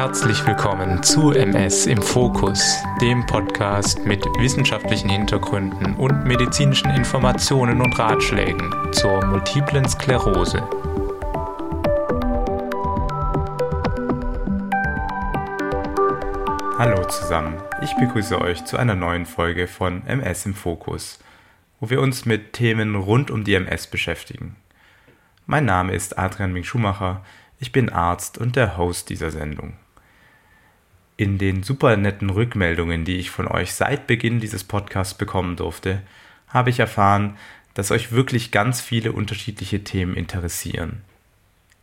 Herzlich 0.00 0.46
willkommen 0.46 1.02
zu 1.02 1.30
MS 1.30 1.86
im 1.86 2.00
Fokus, 2.00 2.82
dem 3.00 3.24
Podcast 3.26 4.04
mit 4.04 4.24
wissenschaftlichen 4.38 5.08
Hintergründen 5.08 5.94
und 5.96 6.24
medizinischen 6.24 6.90
Informationen 6.90 7.80
und 7.80 7.98
Ratschlägen 7.98 8.72
zur 8.92 9.24
multiplen 9.26 9.88
Sklerose. 9.88 10.68
Hallo 16.78 17.04
zusammen, 17.04 17.62
ich 17.82 17.94
begrüße 17.94 18.40
euch 18.40 18.64
zu 18.64 18.78
einer 18.78 18.94
neuen 18.94 19.26
Folge 19.26 19.66
von 19.66 20.06
MS 20.06 20.46
im 20.46 20.54
Fokus, 20.54 21.18
wo 21.78 21.90
wir 21.90 22.00
uns 22.00 22.24
mit 22.24 22.54
Themen 22.54 22.94
rund 22.94 23.30
um 23.30 23.44
die 23.44 23.54
MS 23.54 23.86
beschäftigen. 23.86 24.56
Mein 25.50 25.64
Name 25.64 25.94
ist 25.94 26.16
Adrian 26.16 26.52
Ming 26.52 26.62
Schumacher, 26.62 27.24
ich 27.58 27.72
bin 27.72 27.88
Arzt 27.88 28.38
und 28.38 28.54
der 28.54 28.76
Host 28.76 29.10
dieser 29.10 29.32
Sendung. 29.32 29.72
In 31.16 31.38
den 31.38 31.64
super 31.64 31.96
netten 31.96 32.30
Rückmeldungen, 32.30 33.04
die 33.04 33.16
ich 33.16 33.32
von 33.32 33.48
euch 33.48 33.74
seit 33.74 34.06
Beginn 34.06 34.38
dieses 34.38 34.62
Podcasts 34.62 35.14
bekommen 35.14 35.56
durfte, 35.56 36.02
habe 36.46 36.70
ich 36.70 36.78
erfahren, 36.78 37.36
dass 37.74 37.90
euch 37.90 38.12
wirklich 38.12 38.52
ganz 38.52 38.80
viele 38.80 39.10
unterschiedliche 39.10 39.82
Themen 39.82 40.14
interessieren. 40.14 41.00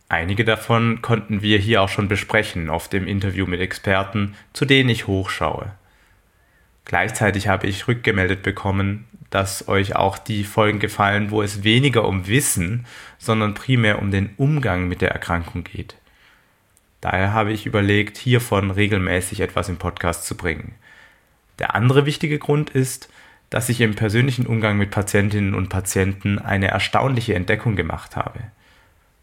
Einige 0.08 0.46
davon 0.46 1.02
konnten 1.02 1.42
wir 1.42 1.58
hier 1.58 1.82
auch 1.82 1.90
schon 1.90 2.08
besprechen, 2.08 2.70
oft 2.70 2.94
im 2.94 3.06
Interview 3.06 3.44
mit 3.44 3.60
Experten, 3.60 4.34
zu 4.54 4.64
denen 4.64 4.88
ich 4.88 5.06
hochschaue. 5.06 5.72
Gleichzeitig 6.88 7.48
habe 7.48 7.66
ich 7.66 7.86
rückgemeldet 7.86 8.42
bekommen, 8.42 9.04
dass 9.30 9.68
euch 9.68 9.94
auch 9.94 10.16
die 10.16 10.42
Folgen 10.42 10.78
gefallen, 10.78 11.30
wo 11.30 11.42
es 11.42 11.62
weniger 11.62 12.08
um 12.08 12.26
Wissen, 12.26 12.86
sondern 13.18 13.52
primär 13.52 14.00
um 14.00 14.10
den 14.10 14.30
Umgang 14.38 14.88
mit 14.88 15.02
der 15.02 15.10
Erkrankung 15.10 15.64
geht. 15.64 15.96
Daher 17.02 17.34
habe 17.34 17.52
ich 17.52 17.66
überlegt, 17.66 18.16
hiervon 18.16 18.70
regelmäßig 18.70 19.40
etwas 19.40 19.68
im 19.68 19.76
Podcast 19.76 20.26
zu 20.26 20.34
bringen. 20.34 20.74
Der 21.58 21.74
andere 21.74 22.06
wichtige 22.06 22.38
Grund 22.38 22.70
ist, 22.70 23.10
dass 23.50 23.68
ich 23.68 23.82
im 23.82 23.94
persönlichen 23.94 24.46
Umgang 24.46 24.78
mit 24.78 24.90
Patientinnen 24.90 25.54
und 25.54 25.68
Patienten 25.68 26.38
eine 26.38 26.68
erstaunliche 26.68 27.34
Entdeckung 27.34 27.76
gemacht 27.76 28.16
habe. 28.16 28.40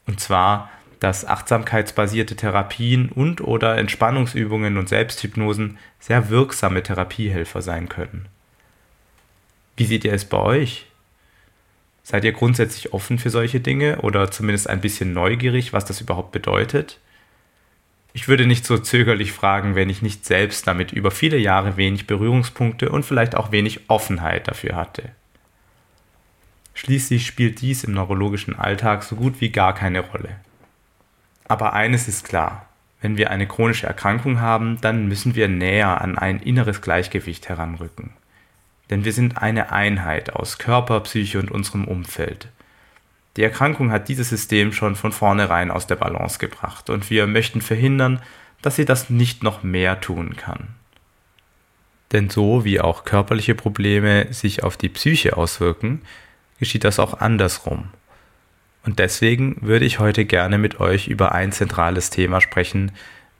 Und 0.05 0.19
zwar, 0.19 0.69
dass 1.05 1.23
achtsamkeitsbasierte 1.23 2.35
Therapien 2.35 3.09
und 3.09 3.39
oder 3.39 3.77
Entspannungsübungen 3.77 4.75
und 4.75 4.89
Selbsthypnosen 4.89 5.77
sehr 5.99 6.29
wirksame 6.31 6.81
Therapiehelfer 6.81 7.61
sein 7.61 7.89
können. 7.89 8.25
Wie 9.77 9.85
seht 9.85 10.03
ihr 10.03 10.13
es 10.13 10.25
bei 10.25 10.39
euch? 10.39 10.87
Seid 12.01 12.23
ihr 12.23 12.31
grundsätzlich 12.31 12.91
offen 12.91 13.19
für 13.19 13.29
solche 13.29 13.59
Dinge 13.59 14.01
oder 14.01 14.31
zumindest 14.31 14.67
ein 14.67 14.81
bisschen 14.81 15.13
neugierig, 15.13 15.73
was 15.73 15.85
das 15.85 16.01
überhaupt 16.01 16.31
bedeutet? 16.31 16.99
Ich 18.13 18.27
würde 18.27 18.47
nicht 18.47 18.65
so 18.65 18.79
zögerlich 18.79 19.31
fragen, 19.31 19.75
wenn 19.75 19.91
ich 19.91 20.01
nicht 20.01 20.25
selbst 20.25 20.65
damit 20.65 20.91
über 20.91 21.11
viele 21.11 21.37
Jahre 21.37 21.77
wenig 21.77 22.07
Berührungspunkte 22.07 22.89
und 22.89 23.05
vielleicht 23.05 23.35
auch 23.35 23.51
wenig 23.51 23.91
Offenheit 23.91 24.47
dafür 24.47 24.75
hatte. 24.75 25.11
Schließlich 26.73 27.27
spielt 27.27 27.61
dies 27.61 27.83
im 27.83 27.93
neurologischen 27.93 28.57
Alltag 28.57 29.03
so 29.03 29.15
gut 29.15 29.39
wie 29.39 29.49
gar 29.49 29.75
keine 29.75 29.99
Rolle. 29.99 30.37
Aber 31.47 31.73
eines 31.73 32.07
ist 32.07 32.25
klar, 32.27 32.65
wenn 33.01 33.17
wir 33.17 33.29
eine 33.29 33.47
chronische 33.47 33.87
Erkrankung 33.87 34.39
haben, 34.39 34.81
dann 34.81 35.07
müssen 35.07 35.35
wir 35.35 35.47
näher 35.47 36.01
an 36.01 36.17
ein 36.17 36.39
inneres 36.39 36.81
Gleichgewicht 36.81 37.49
heranrücken. 37.49 38.11
Denn 38.89 39.05
wir 39.05 39.13
sind 39.13 39.41
eine 39.41 39.71
Einheit 39.71 40.33
aus 40.33 40.57
Körper, 40.57 40.99
Psyche 41.01 41.39
und 41.39 41.51
unserem 41.51 41.85
Umfeld. 41.85 42.49
Die 43.37 43.43
Erkrankung 43.43 43.91
hat 43.91 44.07
dieses 44.07 44.29
System 44.29 44.71
schon 44.71 44.95
von 44.95 45.11
vornherein 45.11 45.71
aus 45.71 45.87
der 45.87 45.97
Balance 45.97 46.39
gebracht 46.39 46.89
und 46.89 47.09
wir 47.09 47.27
möchten 47.27 47.61
verhindern, 47.61 48.21
dass 48.61 48.77
sie 48.77 48.85
das 48.85 49.09
nicht 49.09 49.43
noch 49.43 49.61
mehr 49.61 49.99
tun 49.99 50.35
kann. 50.35 50.69
Denn 52.11 52.29
so 52.29 52.63
wie 52.63 52.79
auch 52.79 53.03
körperliche 53.03 53.55
Probleme 53.55 54.31
sich 54.31 54.63
auf 54.63 54.77
die 54.77 54.89
Psyche 54.89 55.35
auswirken, 55.35 56.01
geschieht 56.59 56.85
das 56.85 56.99
auch 56.99 57.19
andersrum. 57.19 57.89
Und 58.85 58.99
deswegen 58.99 59.57
würde 59.61 59.85
ich 59.85 59.99
heute 59.99 60.25
gerne 60.25 60.57
mit 60.59 60.79
euch 60.79 61.07
über 61.07 61.31
ein 61.31 61.51
zentrales 61.51 62.11
Thema 62.11 62.39
sprechen, 62.39 62.91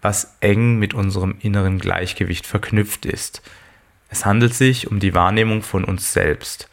was 0.02 0.38
eng 0.40 0.78
mit 0.80 0.94
unserem 0.94 1.36
inneren 1.40 1.78
Gleichgewicht 1.78 2.48
verknüpft 2.48 3.06
ist. 3.06 3.42
Es 4.10 4.26
handelt 4.26 4.54
sich 4.54 4.90
um 4.90 5.00
die 5.00 5.14
Wahrnehmung 5.14 5.62
von 5.62 5.84
uns 5.84 6.14
selbst, 6.14 6.70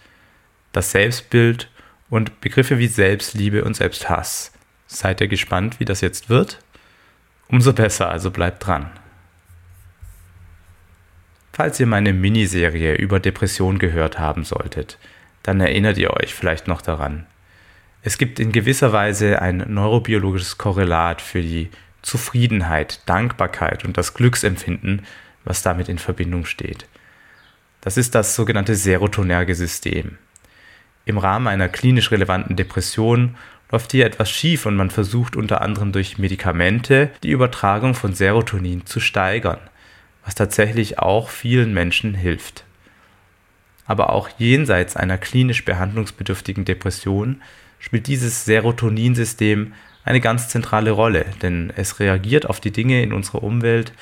das 0.73 0.91
Selbstbild 0.91 1.71
und 2.09 2.41
Begriffe 2.41 2.79
wie 2.79 2.89
Selbstliebe 2.89 3.65
und 3.65 3.75
Selbsthass. 3.75 4.53
Seid 4.87 5.21
ihr 5.21 5.29
gespannt, 5.29 5.81
wie 5.81 5.85
das 5.85 6.01
jetzt 6.01 6.29
wird? 6.29 6.61
Umso 7.49 7.73
besser, 7.73 8.11
also 8.11 8.31
bleibt 8.31 8.67
dran. 8.67 8.91
Falls 11.53 11.79
ihr 11.79 11.87
meine 11.87 12.15
Miniserie 12.15 12.95
über 12.95 13.21
Depression 13.21 13.79
gehört 13.79 14.19
haben 14.19 14.45
solltet, 14.45 14.99
dann 15.43 15.61
erinnert 15.61 15.99
ihr 15.99 16.13
euch 16.15 16.35
vielleicht 16.35 16.69
noch 16.69 16.81
daran. 16.81 17.27
Es 18.05 18.19
gibt 18.19 18.41
in 18.41 18.51
gewisser 18.51 18.93
Weise 18.93 19.41
ein 19.41 19.65
neurobiologisches 19.69 20.59
Korrelat 20.59 21.23
für 21.23 21.41
die 21.41 21.71
Zufriedenheit, 22.03 23.01
Dankbarkeit 23.09 23.85
und 23.85 23.97
das 23.97 24.15
Glücksempfinden, 24.15 25.07
was 25.45 25.63
damit 25.63 25.89
in 25.89 25.99
Verbindung 25.99 26.45
steht. 26.45 26.87
Das 27.81 27.97
ist 27.97 28.15
das 28.17 28.35
sogenannte 28.35 28.75
serotonerge 28.75 29.55
System. 29.55 30.19
Im 31.05 31.19
Rahmen 31.19 31.47
einer 31.47 31.69
klinisch 31.69 32.11
relevanten 32.11 32.57
Depression 32.57 33.37
läuft 33.71 33.93
hier 33.93 34.05
etwas 34.05 34.31
schief 34.31 34.67
und 34.67 34.77
man 34.77 34.91
versucht 34.91 35.37
unter 35.37 35.61
anderem 35.61 35.93
durch 35.93 36.19
Medikamente 36.19 37.11
die 37.23 37.31
Übertragung 37.31 37.95
von 37.95 38.15
Serotonin 38.15 38.85
zu 38.85 38.99
steigern, 38.99 39.61
was 40.25 40.35
tatsächlich 40.35 40.99
auch 40.99 41.31
vielen 41.31 41.73
Menschen 41.73 42.15
hilft. 42.15 42.65
Aber 43.87 44.13
auch 44.13 44.29
jenseits 44.39 44.97
einer 44.97 45.19
klinisch 45.19 45.65
behandlungsbedürftigen 45.65 46.65
Depression 46.65 47.41
spielt 47.83 48.07
dieses 48.07 48.47
Serotoninsystem 48.47 49.75
eine 50.05 50.21
ganz 50.21 50.49
zentrale 50.49 50.93
Rolle, 50.93 51.27
denn 51.43 51.71
es 51.77 52.01
reagiert 52.01 52.49
auf 52.49 52.59
die 52.59 52.73
Dinge 52.73 53.03
in 53.03 53.13
unserer 53.13 53.43
Umwelt, 53.43 53.93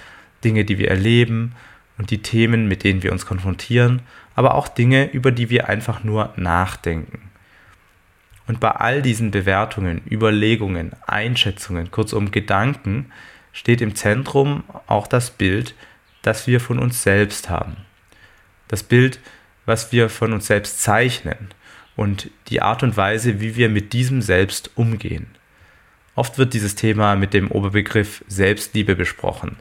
Dinge, 0.45 0.65
die 0.65 0.79
wir 0.79 0.89
erleben 0.89 1.57
und 1.99 2.13
die 2.13 2.23
Themen, 2.23 2.69
mit 2.69 2.85
denen 2.85 3.03
wir 3.03 3.11
uns 3.11 3.27
konfrontieren 3.27 4.03
aber 4.41 4.55
auch 4.55 4.69
Dinge, 4.69 5.11
über 5.11 5.33
die 5.33 5.51
wir 5.51 5.69
einfach 5.69 6.03
nur 6.03 6.33
nachdenken. 6.37 7.31
Und 8.47 8.59
bei 8.59 8.71
all 8.71 9.03
diesen 9.03 9.31
Bewertungen, 9.31 10.01
Überlegungen, 10.11 10.93
Einschätzungen, 11.07 11.91
kurzum 11.91 12.31
Gedanken, 12.31 13.13
steht 13.53 13.83
im 13.83 13.95
Zentrum 13.95 14.65
auch 14.87 15.07
das 15.07 15.31
Bild, 15.31 15.75
das 16.23 16.47
wir 16.47 16.59
von 16.59 16.79
uns 16.79 17.03
selbst 17.03 17.51
haben. 17.51 17.77
Das 18.69 18.83
Bild, 18.83 19.21
was 19.67 19.93
wir 19.93 20.09
von 20.09 20.33
uns 20.33 20.47
selbst 20.47 20.81
zeichnen 20.81 21.51
und 21.97 22.31
die 22.49 22.63
Art 22.63 22.83
und 22.83 22.97
Weise, 22.97 23.41
wie 23.41 23.57
wir 23.57 23.69
mit 23.69 23.93
diesem 23.93 24.23
Selbst 24.23 24.71
umgehen. 24.75 25.27
Oft 26.15 26.39
wird 26.39 26.55
dieses 26.55 26.75
Thema 26.75 27.17
mit 27.17 27.35
dem 27.35 27.51
Oberbegriff 27.51 28.25
Selbstliebe 28.29 28.97
besprochen 28.97 29.57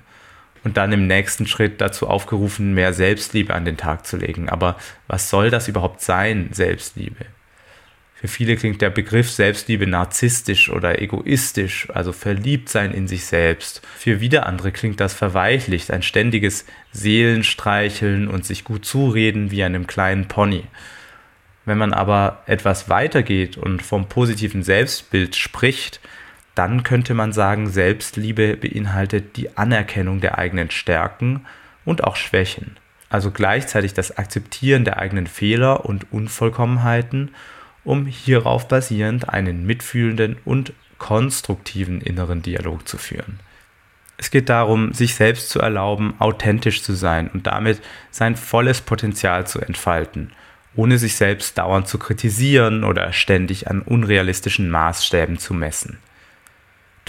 und 0.63 0.77
dann 0.77 0.91
im 0.91 1.07
nächsten 1.07 1.47
Schritt 1.47 1.79
dazu 1.81 2.07
aufgerufen, 2.07 2.73
mehr 2.73 2.93
Selbstliebe 2.93 3.53
an 3.53 3.65
den 3.65 3.77
Tag 3.77 4.05
zu 4.05 4.17
legen. 4.17 4.49
Aber 4.49 4.75
was 5.07 5.29
soll 5.29 5.49
das 5.49 5.67
überhaupt 5.67 6.01
sein, 6.01 6.49
Selbstliebe? 6.51 7.25
Für 8.19 8.27
viele 8.27 8.57
klingt 8.57 8.81
der 8.81 8.89
Begriff 8.89 9.31
Selbstliebe 9.31 9.87
narzisstisch 9.87 10.69
oder 10.69 11.01
egoistisch, 11.01 11.87
also 11.93 12.11
verliebt 12.11 12.67
sein 12.67 12.93
in 12.93 13.07
sich 13.07 13.23
selbst. 13.23 13.81
Für 13.97 14.19
wieder 14.19 14.45
andere 14.45 14.73
klingt 14.73 14.99
das 14.99 15.13
verweichlicht, 15.13 15.89
ein 15.91 16.01
ständiges 16.01 16.65
Seelenstreicheln 16.91 18.27
und 18.27 18.45
sich 18.45 18.65
gut 18.65 18.83
zureden 18.83 19.51
wie 19.51 19.63
einem 19.63 19.87
kleinen 19.87 20.27
Pony. 20.27 20.65
Wenn 21.69 21.77
man 21.77 21.93
aber 21.93 22.41
etwas 22.47 22.89
weitergeht 22.89 23.55
und 23.55 23.83
vom 23.83 24.09
positiven 24.09 24.63
Selbstbild 24.63 25.35
spricht, 25.35 25.99
dann 26.55 26.81
könnte 26.81 27.13
man 27.13 27.31
sagen, 27.31 27.69
Selbstliebe 27.69 28.57
beinhaltet 28.57 29.37
die 29.37 29.55
Anerkennung 29.55 30.19
der 30.19 30.39
eigenen 30.39 30.71
Stärken 30.71 31.45
und 31.85 32.03
auch 32.03 32.15
Schwächen. 32.15 32.77
Also 33.11 33.29
gleichzeitig 33.29 33.93
das 33.93 34.17
Akzeptieren 34.17 34.83
der 34.83 34.97
eigenen 34.97 35.27
Fehler 35.27 35.85
und 35.85 36.11
Unvollkommenheiten, 36.11 37.35
um 37.83 38.07
hierauf 38.07 38.67
basierend 38.67 39.29
einen 39.29 39.67
mitfühlenden 39.67 40.37
und 40.45 40.73
konstruktiven 40.97 42.01
inneren 42.01 42.41
Dialog 42.41 42.87
zu 42.87 42.97
führen. 42.97 43.39
Es 44.17 44.31
geht 44.31 44.49
darum, 44.49 44.91
sich 44.93 45.13
selbst 45.13 45.51
zu 45.51 45.59
erlauben, 45.59 46.15
authentisch 46.17 46.81
zu 46.81 46.93
sein 46.93 47.29
und 47.29 47.45
damit 47.45 47.79
sein 48.09 48.35
volles 48.35 48.81
Potenzial 48.81 49.45
zu 49.45 49.59
entfalten, 49.59 50.31
ohne 50.75 50.97
sich 50.97 51.15
selbst 51.15 51.57
dauernd 51.57 51.87
zu 51.87 51.97
kritisieren 51.99 52.83
oder 52.83 53.11
ständig 53.13 53.69
an 53.69 53.81
unrealistischen 53.81 54.69
Maßstäben 54.69 55.37
zu 55.37 55.53
messen 55.53 55.99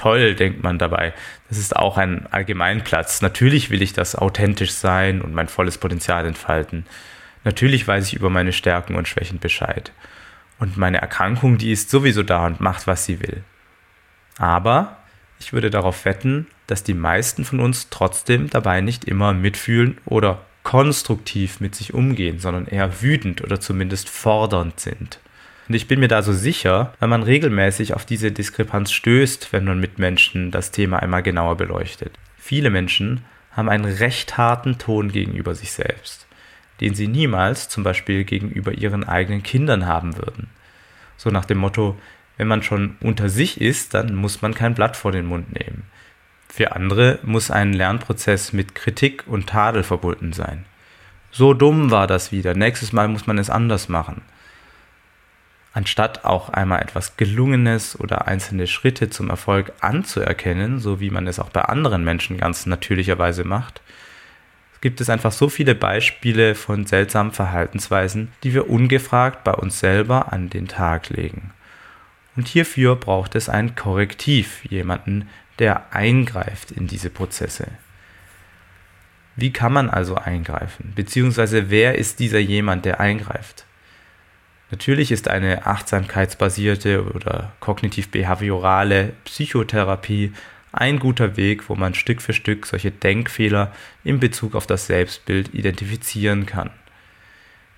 toll, 0.00 0.34
denkt 0.34 0.62
man 0.62 0.78
dabei. 0.78 1.12
Das 1.48 1.58
ist 1.58 1.76
auch 1.76 1.98
ein 1.98 2.26
Allgemeinplatz. 2.30 3.20
Natürlich 3.20 3.70
will 3.70 3.82
ich 3.82 3.92
das 3.92 4.16
authentisch 4.16 4.72
sein 4.72 5.20
und 5.20 5.34
mein 5.34 5.48
volles 5.48 5.76
Potenzial 5.76 6.26
entfalten. 6.26 6.86
Natürlich 7.44 7.86
weiß 7.86 8.06
ich 8.06 8.14
über 8.14 8.30
meine 8.30 8.52
Stärken 8.52 8.94
und 8.94 9.08
Schwächen 9.08 9.40
Bescheid. 9.40 9.92
Und 10.58 10.78
meine 10.78 11.00
Erkrankung, 11.00 11.58
die 11.58 11.72
ist 11.72 11.90
sowieso 11.90 12.22
da 12.22 12.46
und 12.46 12.60
macht, 12.60 12.86
was 12.86 13.04
sie 13.04 13.20
will. 13.20 13.44
Aber 14.38 14.96
ich 15.38 15.52
würde 15.52 15.68
darauf 15.68 16.06
wetten, 16.06 16.46
dass 16.66 16.82
die 16.82 16.94
meisten 16.94 17.44
von 17.44 17.60
uns 17.60 17.88
trotzdem 17.90 18.48
dabei 18.48 18.80
nicht 18.80 19.04
immer 19.04 19.34
mitfühlen 19.34 19.98
oder 20.06 20.40
konstruktiv 20.62 21.60
mit 21.60 21.74
sich 21.74 21.94
umgehen, 21.94 22.38
sondern 22.38 22.66
eher 22.66 23.02
wütend 23.02 23.42
oder 23.42 23.60
zumindest 23.60 24.08
fordernd 24.08 24.80
sind. 24.80 25.18
Und 25.68 25.74
ich 25.74 25.86
bin 25.86 26.00
mir 26.00 26.08
da 26.08 26.22
so 26.22 26.32
sicher, 26.32 26.94
weil 26.98 27.08
man 27.08 27.22
regelmäßig 27.22 27.94
auf 27.94 28.04
diese 28.04 28.32
Diskrepanz 28.32 28.90
stößt, 28.92 29.52
wenn 29.52 29.64
man 29.64 29.78
mit 29.78 29.98
Menschen 29.98 30.50
das 30.50 30.72
Thema 30.72 30.98
einmal 30.98 31.22
genauer 31.22 31.56
beleuchtet. 31.56 32.18
Viele 32.36 32.70
Menschen 32.70 33.24
haben 33.52 33.68
einen 33.68 33.84
recht 33.84 34.36
harten 34.36 34.78
Ton 34.78 35.12
gegenüber 35.12 35.54
sich 35.54 35.72
selbst, 35.72 36.26
den 36.80 36.94
sie 36.94 37.06
niemals 37.06 37.68
zum 37.68 37.84
Beispiel 37.84 38.24
gegenüber 38.24 38.72
ihren 38.72 39.04
eigenen 39.04 39.42
Kindern 39.42 39.86
haben 39.86 40.16
würden. 40.16 40.48
So 41.16 41.30
nach 41.30 41.44
dem 41.44 41.58
Motto, 41.58 41.96
wenn 42.36 42.48
man 42.48 42.62
schon 42.62 42.96
unter 43.00 43.28
sich 43.28 43.60
ist, 43.60 43.94
dann 43.94 44.14
muss 44.14 44.42
man 44.42 44.54
kein 44.54 44.74
Blatt 44.74 44.96
vor 44.96 45.12
den 45.12 45.26
Mund 45.26 45.52
nehmen. 45.52 45.84
Für 46.52 46.73
andere 46.73 47.20
muss 47.23 47.52
ein 47.52 47.73
Lernprozess 47.73 48.52
mit 48.52 48.75
Kritik 48.75 49.23
und 49.29 49.47
Tadel 49.47 49.85
verbunden 49.85 50.32
sein. 50.32 50.64
So 51.31 51.55
dumm 51.55 51.93
war 51.93 52.08
das 52.08 52.32
wieder, 52.32 52.55
nächstes 52.55 52.93
Mal 52.93 53.06
muss 53.06 53.29
man 53.29 53.38
es 53.38 53.50
anders 53.50 53.88
machen. 53.88 54.23
Anstatt 55.73 56.25
auch 56.25 56.49
einmal 56.49 56.82
etwas 56.82 57.17
Gelungenes 57.17 57.99
oder 57.99 58.26
einzelne 58.26 58.67
Schritte 58.67 59.08
zum 59.11 59.31
Erfolg 59.31 59.73
anzuerkennen, 59.81 60.81
so 60.81 60.99
wie 60.99 61.11
man 61.11 61.29
es 61.29 61.38
auch 61.38 61.50
bei 61.50 61.62
anderen 61.62 62.02
Menschen 62.02 62.37
ganz 62.37 62.67
natürlicherweise 62.67 63.44
macht, 63.44 63.81
gibt 64.81 65.00
es 65.00 65.08
einfach 65.08 65.31
so 65.31 65.49
viele 65.49 65.76
Beispiele 65.76 66.56
von 66.56 66.85
seltsamen 66.85 67.31
Verhaltensweisen, 67.31 68.32
die 68.43 68.55
wir 68.55 68.69
ungefragt 68.69 69.44
bei 69.44 69.53
uns 69.53 69.79
selber 69.79 70.32
an 70.32 70.50
den 70.50 70.67
Tag 70.67 71.11
legen. 71.11 71.53
Und 72.35 72.49
hierfür 72.49 72.96
braucht 72.96 73.37
es 73.37 73.49
ein 73.49 73.76
Korrektiv, 73.76 74.64
jemanden, 74.64 75.29
der 75.60 75.94
eingreift 75.94 76.72
in 76.72 76.88
diese 76.88 77.10
Prozesse. 77.10 77.68
Wie 79.36 79.52
kann 79.52 79.72
man 79.72 79.88
also 79.88 80.16
eingreifen? 80.16 80.92
Beziehungsweise 80.96 81.70
wer 81.70 81.96
ist 81.96 82.18
dieser 82.18 82.40
jemand, 82.40 82.84
der 82.84 82.98
eingreift? 82.98 83.64
Natürlich 84.70 85.12
ist 85.12 85.28
eine 85.28 85.66
achtsamkeitsbasierte 85.66 87.04
oder 87.12 87.52
kognitiv-behaviorale 87.60 89.12
Psychotherapie 89.24 90.32
ein 90.72 90.98
guter 90.98 91.36
Weg, 91.36 91.68
wo 91.68 91.74
man 91.74 91.94
Stück 91.94 92.22
für 92.22 92.32
Stück 92.32 92.66
solche 92.66 92.90
Denkfehler 92.90 93.72
in 94.04 94.20
Bezug 94.20 94.54
auf 94.54 94.66
das 94.66 94.86
Selbstbild 94.86 95.54
identifizieren 95.54 96.46
kann. 96.46 96.70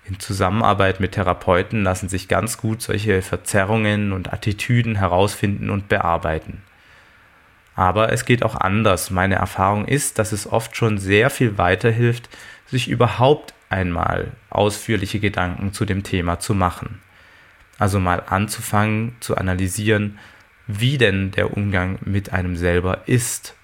In 0.05 0.19
Zusammenarbeit 0.20 1.00
mit 1.00 1.12
Therapeuten 1.12 1.84
lassen 1.84 2.08
sich 2.08 2.29
ganz 2.29 2.58
gut 2.58 2.82
solche 2.82 3.23
Verzerrungen 3.23 4.12
und 4.12 4.32
Attitüden 4.32 4.96
herausfinden 4.96 5.70
und 5.70 5.88
bearbeiten. 5.88 6.62
Aber 7.75 8.13
es 8.13 8.25
geht 8.25 8.43
auch 8.43 8.55
anders. 8.55 9.11
Meine 9.11 9.37
Erfahrung 9.37 9.87
ist, 9.87 10.19
dass 10.19 10.33
es 10.33 10.47
oft 10.47 10.77
schon 10.77 10.99
sehr 10.99 11.31
viel 11.31 11.59
weiterhilft, 11.59 12.29
sich 12.67 12.89
überhaupt 12.89 13.55
einmal 13.71 14.33
ausführliche 14.51 15.21
Gedanken 15.21 15.73
zu 15.73 15.85
dem 15.85 16.03
Thema 16.03 16.39
zu 16.39 16.55
machen. 16.55 17.01
Also 17.79 17.99
mal 17.99 18.23
anzufangen 18.27 19.17
zu 19.21 19.37
analysieren, 19.37 20.19
wie 20.67 20.99
denn 20.99 21.31
der 21.33 21.57
Umgang 21.57 21.99
mit 22.05 22.33
einem 22.33 22.57
selber 22.57 23.03
ist, 23.07 23.57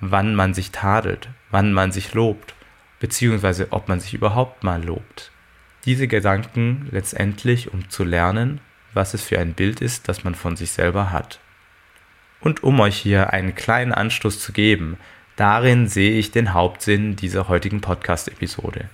wann 0.00 0.34
man 0.34 0.54
sich 0.54 0.70
tadelt, 0.70 1.28
wann 1.50 1.72
man 1.72 1.92
sich 1.92 2.14
lobt, 2.14 2.54
beziehungsweise 3.00 3.68
ob 3.70 3.88
man 3.88 4.00
sich 4.00 4.14
überhaupt 4.14 4.64
mal 4.64 4.82
lobt. 4.82 5.32
Diese 5.84 6.08
Gedanken 6.08 6.88
letztendlich, 6.90 7.72
um 7.72 7.88
zu 7.90 8.04
lernen, 8.04 8.60
was 8.94 9.14
es 9.14 9.22
für 9.22 9.38
ein 9.38 9.54
Bild 9.54 9.80
ist, 9.80 10.08
das 10.08 10.24
man 10.24 10.34
von 10.34 10.56
sich 10.56 10.70
selber 10.70 11.10
hat. 11.10 11.40
Und 12.40 12.62
um 12.62 12.78
euch 12.80 12.96
hier 12.96 13.32
einen 13.32 13.54
kleinen 13.54 13.92
Anstoß 13.92 14.40
zu 14.40 14.52
geben, 14.52 14.96
darin 15.36 15.88
sehe 15.88 16.18
ich 16.18 16.30
den 16.30 16.54
Hauptsinn 16.54 17.16
dieser 17.16 17.48
heutigen 17.48 17.80
Podcast-Episode. 17.80 18.88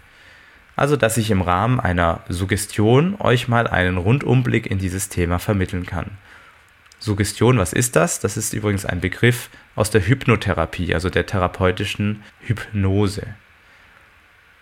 Also, 0.76 0.96
dass 0.96 1.17
ich 1.17 1.31
im 1.31 1.43
Rahmen 1.43 1.79
einer 1.79 2.25
Suggestion 2.29 3.17
euch 3.20 3.46
mal 3.46 3.67
einen 3.67 3.96
Rundumblick 3.96 4.67
in 4.67 4.79
dieses 4.79 5.08
Thema 5.08 5.38
vermitteln 5.38 5.87
kann. 5.87 6.11
Suggestion, 6.99 7.58
was 7.58 7.73
ist 7.73 7.96
das? 7.96 8.19
Das 8.20 8.37
ist 8.37 8.55
übrigens 8.55 8.87
ein 8.87 9.00
Begriff 9.00 9.50
aus 9.76 9.91
der 9.91 10.06
Hypnotherapie, 10.06 10.94
also 10.94 11.11
der 11.11 11.26
therapeutischen 11.26 12.23
Hypnose. 12.41 13.26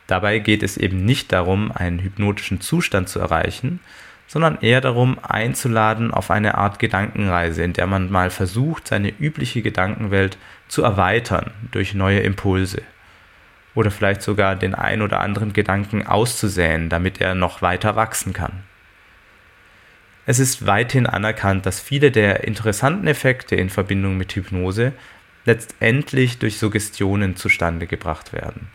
Dabei 0.09 0.41
geht 0.41 0.63
es 0.63 0.77
eben 0.77 1.05
nicht 1.05 1.33
darum, 1.33 1.73
einen 1.73 2.01
hypnotischen 2.01 2.61
Zustand 2.61 3.09
zu 3.09 3.21
erreichen, 3.21 3.81
sondern 4.33 4.57
eher 4.63 4.81
darum, 4.81 5.19
einzuladen 5.23 6.11
auf 6.11 6.31
eine 6.31 6.57
Art 6.57 6.79
Gedankenreise, 6.79 7.63
in 7.63 7.75
der 7.75 7.87
man 7.87 8.11
mal 8.11 8.31
versucht, 8.31 8.89
seine 8.89 9.11
übliche 9.11 9.61
Gedankenwelt 9.61 10.39
zu 10.69 10.83
erweitern 10.83 11.51
durch 11.71 11.93
neue 11.93 12.21
Impulse. 12.21 12.81
Oder 13.75 13.91
vielleicht 13.91 14.23
sogar 14.23 14.57
den 14.57 14.75
ein 14.75 15.03
oder 15.03 15.21
anderen 15.21 15.53
Gedanken 15.53 16.07
auszusäen, 16.07 16.89
damit 16.89 17.21
er 17.21 17.35
noch 17.35 17.61
weiter 17.61 17.95
wachsen 17.95 18.33
kann. 18.33 18.63
Es 20.25 20.39
ist 20.39 20.67
weithin 20.67 21.07
anerkannt, 21.07 21.67
dass 21.67 21.79
viele 21.79 22.11
der 22.11 22.45
interessanten 22.45 23.09
Effekte 23.09 23.55
in 23.55 23.69
Verbindung 23.69 24.17
mit 24.17 24.35
Hypnose 24.35 24.95
letztendlich 25.45 26.39
durch 26.39 26.59
Suggestionen 26.59 27.37
zustande 27.37 27.87
gebracht 27.87 28.33
werden. 28.33 28.71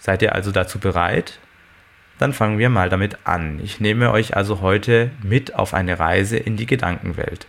Seid 0.00 0.22
ihr 0.22 0.34
also 0.34 0.50
dazu 0.50 0.80
bereit, 0.80 1.38
dann 2.22 2.32
fangen 2.32 2.58
wir 2.60 2.70
mal 2.70 2.88
damit 2.88 3.18
an. 3.24 3.60
Ich 3.64 3.80
nehme 3.80 4.12
euch 4.12 4.36
also 4.36 4.60
heute 4.60 5.10
mit 5.24 5.56
auf 5.56 5.74
eine 5.74 5.98
Reise 5.98 6.36
in 6.36 6.56
die 6.56 6.66
Gedankenwelt. 6.66 7.48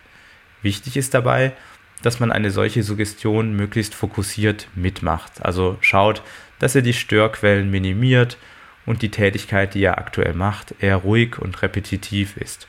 Wichtig 0.64 0.98
ist 0.98 1.14
dabei, 1.14 1.54
dass 2.02 2.20
man 2.20 2.32
eine 2.32 2.50
solche 2.50 2.82
Suggestion 2.82 3.56
möglichst 3.56 3.94
fokussiert 3.94 4.68
mitmacht. 4.74 5.46
Also 5.46 5.78
schaut, 5.82 6.24
dass 6.58 6.74
ihr 6.74 6.82
die 6.82 6.94
Störquellen 6.94 7.70
minimiert 7.70 8.38
und 8.88 9.04
die 9.04 9.12
Tätigkeit, 9.12 9.76
die 9.76 9.82
ihr 9.82 10.00
aktuell 10.00 10.34
macht, 10.34 10.74
eher 10.80 10.98
ruhig 10.98 11.38
und 11.38 11.62
repetitiv 11.62 12.36
ist. 12.38 12.68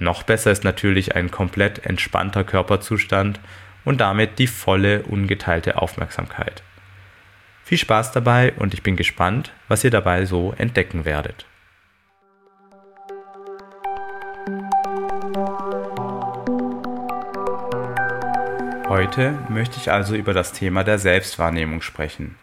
Noch 0.00 0.24
besser 0.24 0.50
ist 0.50 0.64
natürlich 0.64 1.14
ein 1.14 1.30
komplett 1.30 1.86
entspannter 1.86 2.42
Körperzustand 2.42 3.38
und 3.84 4.00
damit 4.00 4.40
die 4.40 4.48
volle, 4.48 5.04
ungeteilte 5.04 5.80
Aufmerksamkeit. 5.80 6.64
Viel 7.70 7.78
Spaß 7.78 8.10
dabei 8.10 8.52
und 8.54 8.74
ich 8.74 8.82
bin 8.82 8.96
gespannt, 8.96 9.52
was 9.68 9.84
ihr 9.84 9.92
dabei 9.92 10.24
so 10.24 10.52
entdecken 10.58 11.04
werdet. 11.04 11.46
Heute 18.88 19.38
möchte 19.48 19.76
ich 19.76 19.92
also 19.92 20.16
über 20.16 20.34
das 20.34 20.52
Thema 20.52 20.82
der 20.82 20.98
Selbstwahrnehmung 20.98 21.80
sprechen. 21.80 22.34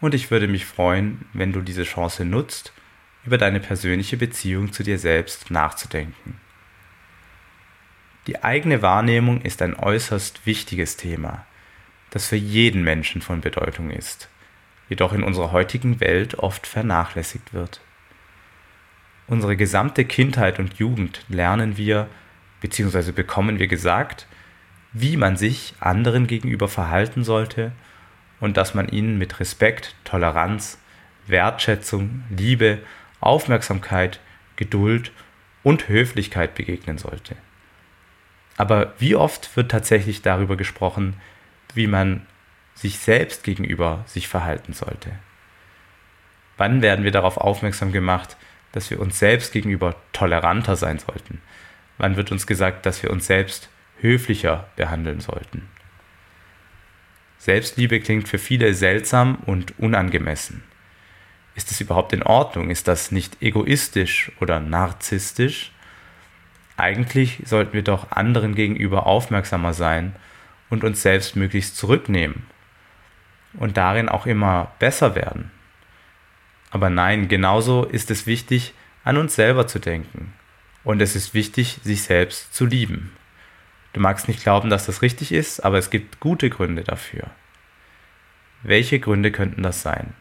Und 0.00 0.14
ich 0.14 0.30
würde 0.30 0.46
mich 0.46 0.66
freuen, 0.66 1.24
wenn 1.32 1.52
du 1.52 1.62
diese 1.62 1.82
Chance 1.82 2.24
nutzt, 2.24 2.72
über 3.24 3.38
deine 3.38 3.58
persönliche 3.58 4.18
Beziehung 4.18 4.72
zu 4.72 4.84
dir 4.84 5.00
selbst 5.00 5.50
nachzudenken. 5.50 6.38
Die 8.28 8.44
eigene 8.44 8.82
Wahrnehmung 8.82 9.42
ist 9.42 9.62
ein 9.62 9.74
äußerst 9.74 10.46
wichtiges 10.46 10.96
Thema, 10.96 11.44
das 12.10 12.28
für 12.28 12.36
jeden 12.36 12.84
Menschen 12.84 13.20
von 13.20 13.40
Bedeutung 13.40 13.90
ist 13.90 14.28
jedoch 14.90 15.14
in 15.14 15.22
unserer 15.22 15.52
heutigen 15.52 16.00
Welt 16.00 16.38
oft 16.38 16.66
vernachlässigt 16.66 17.54
wird. 17.54 17.80
Unsere 19.26 19.56
gesamte 19.56 20.04
Kindheit 20.04 20.58
und 20.58 20.74
Jugend 20.74 21.24
lernen 21.28 21.78
wir 21.78 22.08
bzw. 22.60 23.12
bekommen 23.12 23.58
wir 23.58 23.68
gesagt, 23.68 24.26
wie 24.92 25.16
man 25.16 25.36
sich 25.36 25.74
anderen 25.78 26.26
gegenüber 26.26 26.68
verhalten 26.68 27.22
sollte 27.22 27.72
und 28.40 28.56
dass 28.56 28.74
man 28.74 28.88
ihnen 28.88 29.16
mit 29.18 29.38
Respekt, 29.38 29.94
Toleranz, 30.04 30.78
Wertschätzung, 31.28 32.24
Liebe, 32.28 32.80
Aufmerksamkeit, 33.20 34.18
Geduld 34.56 35.12
und 35.62 35.88
Höflichkeit 35.88 36.56
begegnen 36.56 36.98
sollte. 36.98 37.36
Aber 38.56 38.94
wie 38.98 39.14
oft 39.14 39.56
wird 39.56 39.70
tatsächlich 39.70 40.22
darüber 40.22 40.56
gesprochen, 40.56 41.14
wie 41.74 41.86
man 41.86 42.26
sich 42.74 42.98
selbst 42.98 43.44
gegenüber 43.44 44.04
sich 44.06 44.28
verhalten 44.28 44.72
sollte. 44.72 45.12
Wann 46.56 46.82
werden 46.82 47.04
wir 47.04 47.10
darauf 47.10 47.38
aufmerksam 47.38 47.92
gemacht, 47.92 48.36
dass 48.72 48.90
wir 48.90 49.00
uns 49.00 49.18
selbst 49.18 49.52
gegenüber 49.52 49.96
toleranter 50.12 50.76
sein 50.76 50.98
sollten? 50.98 51.40
Wann 51.98 52.16
wird 52.16 52.32
uns 52.32 52.46
gesagt, 52.46 52.86
dass 52.86 53.02
wir 53.02 53.10
uns 53.10 53.26
selbst 53.26 53.70
höflicher 54.00 54.68
behandeln 54.76 55.20
sollten? 55.20 55.68
Selbstliebe 57.38 58.00
klingt 58.00 58.28
für 58.28 58.38
viele 58.38 58.74
seltsam 58.74 59.36
und 59.46 59.78
unangemessen. 59.78 60.62
Ist 61.54 61.70
es 61.70 61.80
überhaupt 61.80 62.12
in 62.12 62.22
Ordnung? 62.22 62.70
Ist 62.70 62.88
das 62.88 63.10
nicht 63.10 63.42
egoistisch 63.42 64.30
oder 64.40 64.60
narzisstisch? 64.60 65.72
Eigentlich 66.76 67.42
sollten 67.44 67.72
wir 67.72 67.82
doch 67.82 68.10
anderen 68.10 68.54
gegenüber 68.54 69.06
aufmerksamer 69.06 69.72
sein 69.72 70.14
und 70.68 70.84
uns 70.84 71.02
selbst 71.02 71.36
möglichst 71.36 71.76
zurücknehmen 71.76 72.46
und 73.54 73.76
darin 73.76 74.08
auch 74.08 74.26
immer 74.26 74.72
besser 74.78 75.14
werden. 75.14 75.50
Aber 76.70 76.90
nein, 76.90 77.28
genauso 77.28 77.84
ist 77.84 78.10
es 78.10 78.26
wichtig, 78.26 78.74
an 79.04 79.16
uns 79.16 79.34
selber 79.34 79.66
zu 79.66 79.78
denken, 79.78 80.32
Und 80.82 81.02
es 81.02 81.14
ist 81.14 81.34
wichtig, 81.34 81.80
sich 81.82 82.02
selbst 82.02 82.54
zu 82.54 82.64
lieben. 82.64 83.12
Du 83.92 84.00
magst 84.00 84.28
nicht 84.28 84.42
glauben, 84.42 84.70
dass 84.70 84.86
das 84.86 85.02
richtig 85.02 85.32
ist, 85.32 85.60
aber 85.60 85.78
es 85.78 85.90
gibt 85.90 86.20
gute 86.20 86.48
Gründe 86.48 86.84
dafür. 86.84 87.24
Welche 88.62 89.00
Gründe 89.00 89.30
könnten 89.32 89.62
das 89.62 89.82
sein? 89.82 90.14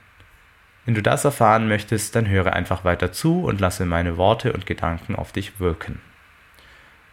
Wenn 0.85 0.95
du 0.95 1.01
das 1.01 1.23
erfahren 1.23 1.67
möchtest, 1.67 2.15
dann 2.15 2.27
höre 2.27 2.53
einfach 2.53 2.83
weiter 2.83 3.11
zu 3.11 3.43
und 3.43 3.61
lasse 3.61 3.85
meine 3.85 4.17
Worte 4.17 4.53
und 4.53 4.65
Gedanken 4.65 5.15
auf 5.15 5.31
dich 5.31 5.59
wirken. 5.59 6.01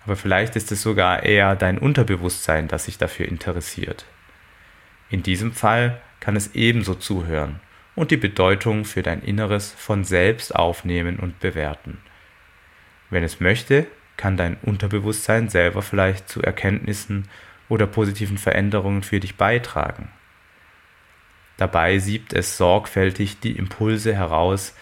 Aber 0.05 0.17
vielleicht 0.17 0.57
ist 0.57 0.73
es 0.73 0.83
sogar 0.83 1.25
eher 1.25 1.57
dein 1.57 1.79
Unterbewusstsein, 1.79 2.69
das 2.69 2.85
sich 2.85 2.97
dafür 2.97 3.27
interessiert. 3.27 4.07
In 5.11 5.23
diesem 5.23 5.53
Fall 5.53 6.01
kann 6.21 6.37
es 6.37 6.55
ebenso 6.55 6.95
zuhören 6.95 7.61
und 7.95 8.11
die 8.11 8.17
Bedeutung 8.17 8.85
für 8.85 9.03
dein 9.03 9.23
Inneres 9.23 9.73
von 9.73 10.05
selbst 10.05 10.55
aufnehmen 10.55 11.19
und 11.19 11.41
bewerten. 11.41 11.99
Wenn 13.11 13.25
es 13.25 13.41
möchte, 13.41 13.87
kann 14.17 14.37
dein 14.37 14.57
Unterbewusstsein 14.63 15.49
selber 15.49 15.83
vielleicht 15.83 16.29
zu 16.29 16.43
Erkenntnissen 16.43 17.29
oder 17.69 17.87
positiven 17.87 18.39
Veränderungen 18.39 19.03
für 19.03 19.21
dich 19.21 19.37
beitragen. 19.37 20.11
Dabei 21.57 21.99
siebt 21.99 22.33
es 22.33 22.57
sorgfältig 22.57 23.41
die 23.41 23.53
Impulse 23.53 24.15
heraus, 24.15 24.75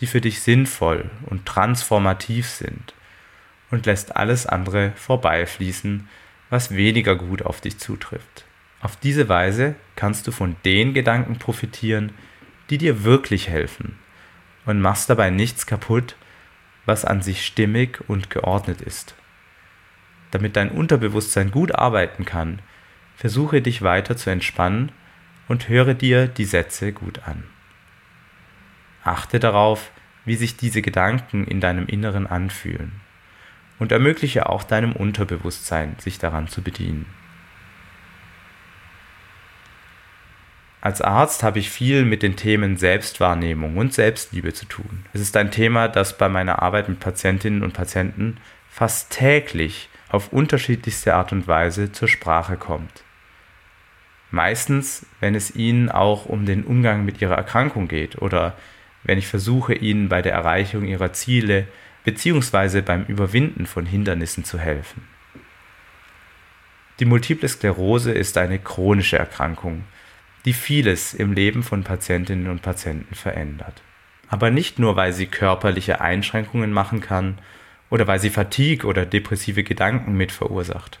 die 0.00 0.06
für 0.06 0.20
dich 0.20 0.40
sinnvoll 0.40 1.10
und 1.26 1.46
transformativ 1.46 2.48
sind, 2.48 2.94
und 3.70 3.86
lässt 3.86 4.16
alles 4.16 4.46
andere 4.46 4.92
vorbeifließen, 4.96 6.08
was 6.48 6.74
weniger 6.74 7.14
gut 7.14 7.42
auf 7.42 7.60
dich 7.60 7.78
zutrifft. 7.78 8.44
Auf 8.80 8.96
diese 8.96 9.28
Weise 9.28 9.74
kannst 9.94 10.26
du 10.26 10.32
von 10.32 10.56
den 10.64 10.94
Gedanken 10.94 11.38
profitieren, 11.38 12.12
die 12.70 12.78
dir 12.78 13.04
wirklich 13.04 13.48
helfen, 13.48 13.98
und 14.64 14.80
machst 14.80 15.10
dabei 15.10 15.30
nichts 15.30 15.66
kaputt, 15.66 16.16
was 16.86 17.04
an 17.04 17.22
sich 17.22 17.44
stimmig 17.44 18.00
und 18.08 18.30
geordnet 18.30 18.80
ist. 18.80 19.14
Damit 20.30 20.56
dein 20.56 20.70
Unterbewusstsein 20.70 21.50
gut 21.50 21.74
arbeiten 21.74 22.24
kann, 22.24 22.60
versuche 23.16 23.60
dich 23.60 23.82
weiter 23.82 24.16
zu 24.16 24.30
entspannen 24.30 24.92
und 25.48 25.68
höre 25.68 25.94
dir 25.94 26.26
die 26.26 26.44
Sätze 26.44 26.92
gut 26.92 27.26
an. 27.26 27.44
Achte 29.02 29.40
darauf, 29.40 29.90
wie 30.24 30.36
sich 30.36 30.56
diese 30.56 30.82
Gedanken 30.82 31.44
in 31.44 31.60
deinem 31.60 31.86
Inneren 31.86 32.26
anfühlen 32.26 32.92
und 33.78 33.92
ermögliche 33.92 34.48
auch 34.48 34.62
deinem 34.62 34.92
Unterbewusstsein, 34.92 35.96
sich 35.98 36.18
daran 36.18 36.48
zu 36.48 36.62
bedienen. 36.62 37.06
Als 40.80 41.02
Arzt 41.02 41.42
habe 41.42 41.58
ich 41.58 41.70
viel 41.70 42.04
mit 42.04 42.22
den 42.22 42.36
Themen 42.36 42.78
Selbstwahrnehmung 42.78 43.76
und 43.76 43.92
Selbstliebe 43.92 44.54
zu 44.54 44.64
tun. 44.64 45.04
Es 45.12 45.20
ist 45.20 45.36
ein 45.36 45.50
Thema, 45.50 45.88
das 45.88 46.16
bei 46.16 46.28
meiner 46.28 46.62
Arbeit 46.62 46.88
mit 46.88 47.00
Patientinnen 47.00 47.62
und 47.62 47.74
Patienten 47.74 48.38
fast 48.70 49.10
täglich 49.10 49.90
auf 50.08 50.32
unterschiedlichste 50.32 51.14
Art 51.14 51.32
und 51.32 51.46
Weise 51.46 51.92
zur 51.92 52.08
Sprache 52.08 52.56
kommt. 52.56 53.04
Meistens, 54.30 55.04
wenn 55.18 55.34
es 55.34 55.54
ihnen 55.54 55.90
auch 55.90 56.24
um 56.26 56.46
den 56.46 56.64
Umgang 56.64 57.04
mit 57.04 57.20
ihrer 57.20 57.34
Erkrankung 57.34 57.88
geht 57.88 58.22
oder 58.22 58.56
wenn 59.02 59.18
ich 59.18 59.26
versuche, 59.26 59.74
ihnen 59.74 60.08
bei 60.08 60.22
der 60.22 60.32
Erreichung 60.32 60.86
ihrer 60.86 61.12
Ziele 61.12 61.66
bzw. 62.04 62.80
beim 62.80 63.04
Überwinden 63.04 63.66
von 63.66 63.86
Hindernissen 63.86 64.44
zu 64.44 64.58
helfen. 64.58 65.02
Die 67.00 67.06
Multiple 67.06 67.48
Sklerose 67.48 68.12
ist 68.12 68.38
eine 68.38 68.58
chronische 68.58 69.18
Erkrankung, 69.18 69.84
die 70.44 70.52
vieles 70.52 71.14
im 71.14 71.32
Leben 71.32 71.62
von 71.62 71.84
Patientinnen 71.84 72.48
und 72.48 72.62
Patienten 72.62 73.14
verändert. 73.14 73.82
Aber 74.28 74.50
nicht 74.50 74.78
nur, 74.78 74.96
weil 74.96 75.12
sie 75.12 75.26
körperliche 75.26 76.00
Einschränkungen 76.00 76.72
machen 76.72 77.00
kann 77.00 77.38
oder 77.90 78.06
weil 78.06 78.20
sie 78.20 78.30
Fatigue 78.30 78.86
oder 78.86 79.04
depressive 79.04 79.64
Gedanken 79.64 80.14
mit 80.14 80.32
verursacht, 80.32 81.00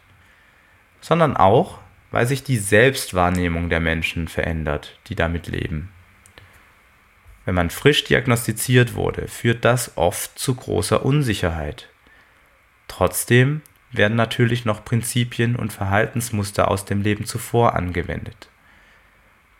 sondern 1.00 1.36
auch, 1.36 1.78
weil 2.10 2.26
sich 2.26 2.42
die 2.42 2.58
Selbstwahrnehmung 2.58 3.70
der 3.70 3.80
Menschen 3.80 4.26
verändert, 4.26 4.98
die 5.06 5.14
damit 5.14 5.46
leben. 5.46 5.90
Wenn 7.44 7.54
man 7.54 7.70
frisch 7.70 8.04
diagnostiziert 8.04 8.94
wurde, 8.94 9.28
führt 9.28 9.64
das 9.64 9.96
oft 9.96 10.38
zu 10.38 10.54
großer 10.54 11.04
Unsicherheit. 11.04 11.88
Trotzdem 12.88 13.62
werden 13.92 14.16
natürlich 14.16 14.64
noch 14.64 14.84
Prinzipien 14.84 15.56
und 15.56 15.72
Verhaltensmuster 15.72 16.70
aus 16.70 16.84
dem 16.84 17.00
Leben 17.02 17.24
zuvor 17.24 17.74
angewendet. 17.74 18.48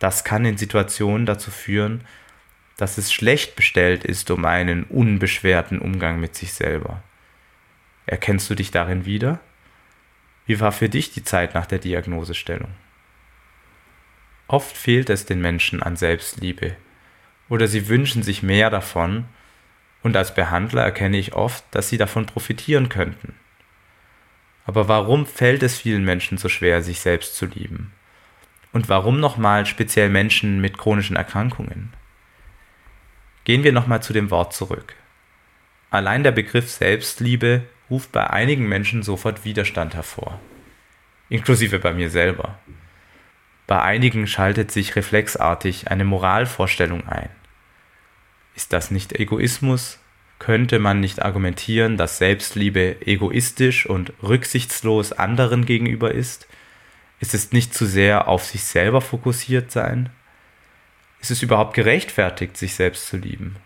Das 0.01 0.25
kann 0.25 0.45
in 0.45 0.57
Situationen 0.57 1.27
dazu 1.27 1.53
führen, 1.53 2.03
dass 2.77 2.99
es 2.99 3.13
schlecht 3.13 3.55
bestellt 3.55 4.05
ist 4.05 4.31
um 4.31 4.45
einen 4.47 4.85
unbeschwerten 4.85 5.79
Umgang 5.79 6.19
mit 6.19 6.35
sich 6.35 6.55
selber. 6.55 7.03
Erkennst 8.07 8.49
du 8.51 8.55
dich 8.55 8.71
darin 8.71 9.05
wieder? 9.05 9.39
Wie 10.47 10.59
war 10.59 10.73
für 10.73 10.89
dich 10.89 11.13
die 11.13 11.23
Zeit 11.23 11.55
nach 11.55 11.67
der 11.67 11.79
Diagnosestellung? 11.79 12.71
Oft 14.49 14.77
fehlt 14.77 15.11
es 15.11 15.27
den 15.27 15.41
Menschen 15.41 15.83
an 15.83 15.95
Selbstliebe 15.97 16.75
oder 17.51 17.69
sie 17.69 17.87
wünschen 17.87 18.23
sich 18.23 18.43
mehr 18.43 18.71
davon 18.71 19.27
und 20.03 20.17
als 20.17 20.35
Behandler 20.35 20.83
erkenne 20.83 21.19
ich 21.19 21.35
oft, 21.35 21.63
dass 21.73 21.91
sie 21.91 21.99
davon 21.99 22.25
profitieren 22.25 22.89
könnten. 22.89 23.35
Aber 24.65 24.89
warum 24.89 25.27
fällt 25.27 25.63
es 25.63 25.79
vielen 25.79 26.05
Menschen 26.05 26.39
so 26.39 26.49
schwer, 26.49 26.83
sich 26.83 27.01
selbst 27.01 27.37
zu 27.37 27.45
lieben? 27.45 27.93
Und 28.73 28.89
warum 28.89 29.21
nochmal 29.21 29.67
speziell 29.67 30.09
Menschen 30.09 30.61
mit 30.61 30.79
chronischen 30.79 31.17
Erkrankungen? 31.17 31.93
Gehen 33.45 33.65
wir 33.65 33.73
nochmal 33.73 34.03
zu 34.03 34.13
dem 34.13 34.31
Wort 34.31 34.55
zurück. 34.55 34.95
Allein 35.91 36.23
der 36.23 36.31
Begriff 36.31 36.71
Selbstliebe 36.71 37.63
ruft 37.91 38.13
bei 38.13 38.31
einigen 38.31 38.69
Menschen 38.69 39.03
sofort 39.03 39.45
Widerstand 39.45 39.95
hervor. 39.95 40.41
Inklusive 41.29 41.79
bei 41.81 41.93
mir 41.93 42.11
selber. 42.11 42.59
Bei 43.67 43.83
einigen 43.83 44.27
schaltet 44.27 44.71
sich 44.71 44.97
reflexartig 44.97 45.91
eine 45.91 46.05
Moralvorstellung 46.05 47.07
ein. 47.09 47.31
Ist 48.55 48.73
das 48.73 48.91
nicht 48.91 49.19
Egoismus? 49.19 49.99
Könnte 50.39 50.79
man 50.79 51.01
nicht 51.01 51.23
argumentieren, 51.23 51.97
dass 51.97 52.19
Selbstliebe 52.19 53.07
egoistisch 53.07 53.87
und 53.87 54.13
rücksichtslos 54.23 55.13
anderen 55.13 55.67
gegenüber 55.67 56.13
ist? 56.13 56.49
Ist 57.21 57.35
es 57.35 57.53
nicht 57.53 57.75
zu 57.75 57.87
sehr 57.87 58.29
auf 58.29 58.45
sich 58.45 58.65
selber 58.65 59.01
fokussiert 59.01 59.71
sein? 59.71 60.09
Ist 61.21 61.31
es 61.31 61.43
überhaupt 61.43 61.75
gerechtfertigt, 61.75 62.57
sich 62.57 62.75
selbst 62.75 63.07
zu 63.07 63.19
lieben? 63.19 63.57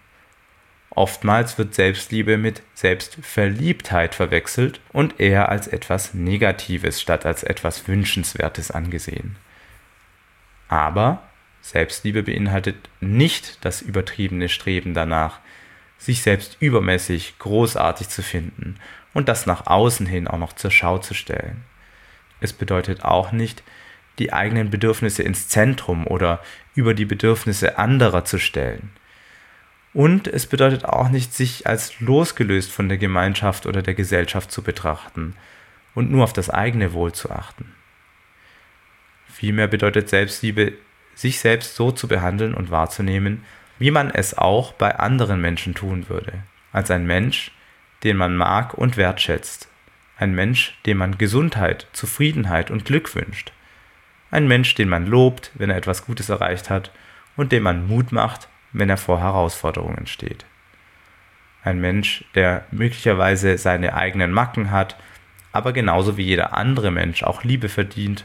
Oftmals 0.90 1.56
wird 1.56 1.74
Selbstliebe 1.74 2.36
mit 2.36 2.62
Selbstverliebtheit 2.74 4.14
verwechselt 4.14 4.80
und 4.92 5.18
eher 5.18 5.48
als 5.48 5.66
etwas 5.66 6.14
Negatives 6.14 7.00
statt 7.00 7.26
als 7.26 7.42
etwas 7.42 7.88
Wünschenswertes 7.88 8.70
angesehen. 8.70 9.36
Aber 10.68 11.22
Selbstliebe 11.62 12.22
beinhaltet 12.22 12.76
nicht 13.00 13.64
das 13.64 13.82
übertriebene 13.82 14.48
Streben 14.48 14.94
danach, 14.94 15.40
sich 15.98 16.22
selbst 16.22 16.56
übermäßig 16.60 17.38
großartig 17.38 18.08
zu 18.08 18.22
finden 18.22 18.76
und 19.14 19.28
das 19.28 19.46
nach 19.46 19.66
außen 19.66 20.06
hin 20.06 20.28
auch 20.28 20.38
noch 20.38 20.52
zur 20.52 20.70
Schau 20.70 20.98
zu 20.98 21.14
stellen. 21.14 21.64
Es 22.44 22.52
bedeutet 22.52 23.06
auch 23.06 23.32
nicht, 23.32 23.62
die 24.18 24.34
eigenen 24.34 24.68
Bedürfnisse 24.68 25.22
ins 25.22 25.48
Zentrum 25.48 26.06
oder 26.06 26.42
über 26.74 26.92
die 26.92 27.06
Bedürfnisse 27.06 27.78
anderer 27.78 28.26
zu 28.26 28.38
stellen. 28.38 28.90
Und 29.94 30.28
es 30.28 30.46
bedeutet 30.46 30.84
auch 30.84 31.08
nicht, 31.08 31.32
sich 31.32 31.66
als 31.66 31.98
losgelöst 32.00 32.70
von 32.70 32.90
der 32.90 32.98
Gemeinschaft 32.98 33.64
oder 33.64 33.80
der 33.80 33.94
Gesellschaft 33.94 34.52
zu 34.52 34.60
betrachten 34.62 35.36
und 35.94 36.10
nur 36.10 36.22
auf 36.22 36.34
das 36.34 36.50
eigene 36.50 36.92
Wohl 36.92 37.12
zu 37.12 37.30
achten. 37.30 37.72
Vielmehr 39.26 39.66
bedeutet 39.66 40.10
Selbstliebe, 40.10 40.74
sich 41.14 41.40
selbst 41.40 41.76
so 41.76 41.92
zu 41.92 42.08
behandeln 42.08 42.52
und 42.52 42.70
wahrzunehmen, 42.70 43.42
wie 43.78 43.90
man 43.90 44.10
es 44.10 44.36
auch 44.36 44.74
bei 44.74 44.96
anderen 44.96 45.40
Menschen 45.40 45.74
tun 45.74 46.10
würde, 46.10 46.42
als 46.72 46.90
ein 46.90 47.06
Mensch, 47.06 47.52
den 48.02 48.18
man 48.18 48.36
mag 48.36 48.74
und 48.74 48.98
wertschätzt, 48.98 49.70
ein 50.16 50.34
Mensch, 50.34 50.78
dem 50.86 50.98
man 50.98 51.18
Gesundheit, 51.18 51.86
Zufriedenheit 51.92 52.70
und 52.70 52.84
Glück 52.84 53.14
wünscht. 53.14 53.52
Ein 54.30 54.46
Mensch, 54.48 54.74
den 54.74 54.88
man 54.88 55.06
lobt, 55.06 55.50
wenn 55.54 55.70
er 55.70 55.76
etwas 55.76 56.04
Gutes 56.06 56.28
erreicht 56.28 56.70
hat 56.70 56.90
und 57.36 57.52
dem 57.52 57.64
man 57.64 57.86
Mut 57.86 58.12
macht, 58.12 58.48
wenn 58.72 58.90
er 58.90 58.96
vor 58.96 59.20
Herausforderungen 59.20 60.06
steht. 60.06 60.44
Ein 61.62 61.80
Mensch, 61.80 62.24
der 62.34 62.66
möglicherweise 62.70 63.56
seine 63.58 63.94
eigenen 63.94 64.32
Macken 64.32 64.70
hat, 64.70 64.96
aber 65.52 65.72
genauso 65.72 66.16
wie 66.16 66.24
jeder 66.24 66.56
andere 66.56 66.90
Mensch 66.90 67.22
auch 67.22 67.44
Liebe 67.44 67.68
verdient 67.68 68.24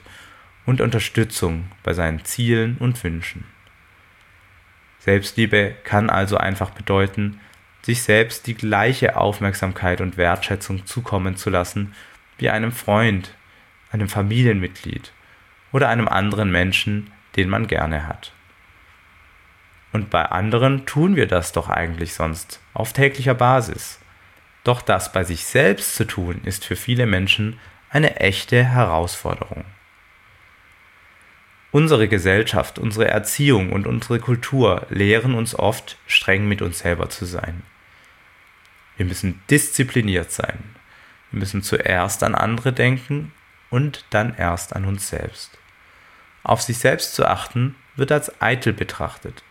und 0.66 0.82
Unterstützung 0.82 1.72
bei 1.84 1.94
seinen 1.94 2.26
Zielen 2.26 2.78
und 2.80 3.02
Wünschen. 3.04 3.46
Selbstliebe 5.00 5.76
kann 5.84 6.10
also 6.10 6.38
einfach 6.38 6.72
bedeuten, 6.72 7.40
sich 7.82 8.04
selbst 8.04 8.48
die 8.48 8.56
gleiche 8.56 9.16
Aufmerksamkeit 9.16 10.02
und 10.02 10.18
Wertschätzung 10.18 10.86
zukommen 10.86 11.36
zu 11.36 11.50
lassen 11.50 11.94
wie 12.38 12.50
einem 12.50 12.72
Freund, 12.72 13.36
einem 13.92 14.10
Familienmitglied 14.10 15.12
oder 15.72 15.90
einem 15.90 16.08
anderen 16.08 16.52
Menschen, 16.52 17.12
den 17.36 17.50
man 17.50 17.68
gerne 17.68 18.08
hat. 18.08 18.34
Und 19.92 20.10
bei 20.10 20.26
anderen 20.26 20.86
tun 20.86 21.16
wir 21.16 21.28
das 21.28 21.52
doch 21.52 21.70
eigentlich 21.70 22.14
sonst 22.14 22.60
auf 22.74 22.94
täglicher 22.94 23.34
Basis. 23.34 24.00
Doch 24.64 24.82
das 24.82 25.12
bei 25.12 25.24
sich 25.24 25.46
selbst 25.46 25.96
zu 25.96 26.06
tun, 26.06 26.42
ist 26.44 26.66
für 26.66 26.76
viele 26.76 27.06
Menschen 27.06 27.60
eine 27.90 28.18
echte 28.18 28.64
Herausforderung. 28.64 29.66
Unsere 31.72 32.08
Gesellschaft, 32.08 32.80
unsere 32.80 33.08
Erziehung 33.08 33.72
und 33.72 33.86
unsere 33.86 34.20
Kultur 34.20 34.88
lehren 34.90 35.36
uns 35.36 35.54
oft, 35.54 35.98
streng 36.08 36.48
mit 36.48 36.64
uns 36.64 36.80
selber 36.80 37.10
zu 37.10 37.26
sein. 37.26 37.62
Wir 38.98 39.06
müssen 39.06 39.42
diszipliniert 39.50 40.32
sein. 40.32 40.76
Wir 41.32 41.40
müssen 41.40 41.62
zuerst 41.62 42.24
an 42.24 42.34
andere 42.34 42.74
denken 42.74 43.32
und 43.70 44.04
dann 44.10 44.36
erst 44.36 44.76
an 44.76 44.86
uns 44.86 45.10
selbst. 45.10 45.60
Auf 46.42 46.62
sich 46.62 46.80
selbst 46.80 47.14
zu 47.14 47.26
achten 47.26 47.76
wird 47.96 48.12
als 48.12 48.42
eitel 48.42 48.74
betrachtet. 48.74 49.44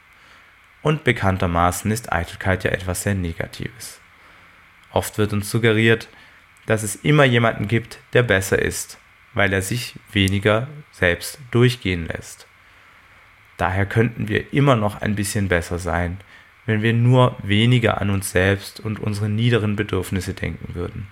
Und 0.83 1.05
bekanntermaßen 1.05 1.91
ist 1.93 2.13
Eitelkeit 2.13 2.65
ja 2.65 2.73
etwas 2.73 3.05
sehr 3.05 3.15
Negatives. 3.15 4.01
Oft 4.91 5.19
wird 5.19 5.33
uns 5.33 5.51
suggeriert, 5.51 6.09
dass 6.67 6.83
es 6.83 6.97
immer 6.97 7.25
jemanden 7.25 7.69
gibt, 7.69 8.01
der 8.13 8.23
besser 8.23 8.61
ist, 8.61 8.99
weil 9.35 9.53
er 9.53 9.63
sich 9.63 9.95
weniger 10.13 10.69
selbst 10.91 11.39
durchgehen 11.51 12.07
lässt. 12.07 12.47
Daher 13.57 13.87
könnten 13.87 14.29
wir 14.29 14.53
immer 14.53 14.77
noch 14.77 15.01
ein 15.01 15.15
bisschen 15.15 15.49
besser 15.49 15.79
sein, 15.79 16.19
wenn 16.67 16.83
wir 16.83 16.93
nur 16.93 17.37
weniger 17.43 18.01
an 18.01 18.11
uns 18.11 18.31
selbst 18.31 18.79
und 18.81 19.01
unsere 19.01 19.29
niederen 19.29 19.75
Bedürfnisse 19.75 20.35
denken 20.35 20.75
würden. 20.75 21.09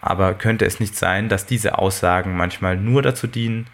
Aber 0.00 0.34
könnte 0.34 0.66
es 0.66 0.80
nicht 0.80 0.96
sein, 0.96 1.28
dass 1.28 1.46
diese 1.46 1.78
Aussagen 1.78 2.36
manchmal 2.36 2.76
nur 2.76 3.02
dazu 3.02 3.28
dienen, 3.28 3.68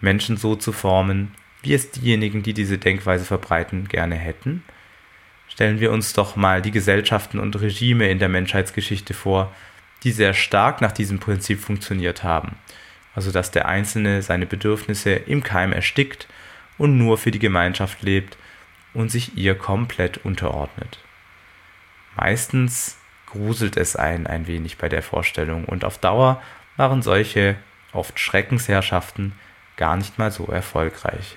Menschen 0.00 0.36
so 0.36 0.56
zu 0.56 0.72
formen, 0.72 1.32
wie 1.62 1.74
es 1.74 1.90
diejenigen, 1.90 2.42
die 2.42 2.54
diese 2.54 2.78
Denkweise 2.78 3.24
verbreiten, 3.24 3.86
gerne 3.86 4.16
hätten? 4.16 4.64
Stellen 5.48 5.80
wir 5.80 5.92
uns 5.92 6.14
doch 6.14 6.36
mal 6.36 6.62
die 6.62 6.70
Gesellschaften 6.70 7.38
und 7.38 7.60
Regime 7.60 8.08
in 8.08 8.18
der 8.18 8.30
Menschheitsgeschichte 8.30 9.12
vor, 9.12 9.52
die 10.04 10.12
sehr 10.12 10.34
stark 10.34 10.80
nach 10.80 10.92
diesem 10.92 11.18
Prinzip 11.18 11.60
funktioniert 11.60 12.22
haben. 12.22 12.56
Also 13.14 13.30
dass 13.30 13.50
der 13.50 13.66
Einzelne 13.66 14.22
seine 14.22 14.46
Bedürfnisse 14.46 15.12
im 15.12 15.42
Keim 15.42 15.72
erstickt 15.72 16.28
und 16.78 16.98
nur 16.98 17.18
für 17.18 17.30
die 17.30 17.38
Gemeinschaft 17.38 18.02
lebt 18.02 18.36
und 18.92 19.10
sich 19.10 19.36
ihr 19.36 19.54
komplett 19.56 20.18
unterordnet. 20.18 20.98
Meistens 22.16 22.98
gruselt 23.26 23.76
es 23.76 23.96
einen 23.96 24.26
ein 24.26 24.46
wenig 24.46 24.78
bei 24.78 24.88
der 24.88 25.02
Vorstellung 25.02 25.64
und 25.64 25.84
auf 25.84 25.98
Dauer 25.98 26.42
waren 26.76 27.02
solche 27.02 27.56
oft 27.92 28.18
Schreckensherrschaften 28.18 29.32
gar 29.76 29.96
nicht 29.96 30.18
mal 30.18 30.30
so 30.30 30.46
erfolgreich. 30.46 31.36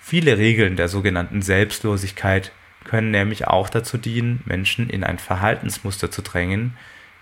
Viele 0.00 0.38
Regeln 0.38 0.76
der 0.76 0.88
sogenannten 0.88 1.42
Selbstlosigkeit 1.42 2.52
können 2.84 3.10
nämlich 3.10 3.46
auch 3.46 3.68
dazu 3.68 3.98
dienen, 3.98 4.42
Menschen 4.46 4.88
in 4.88 5.04
ein 5.04 5.18
Verhaltensmuster 5.18 6.10
zu 6.10 6.22
drängen, 6.22 6.76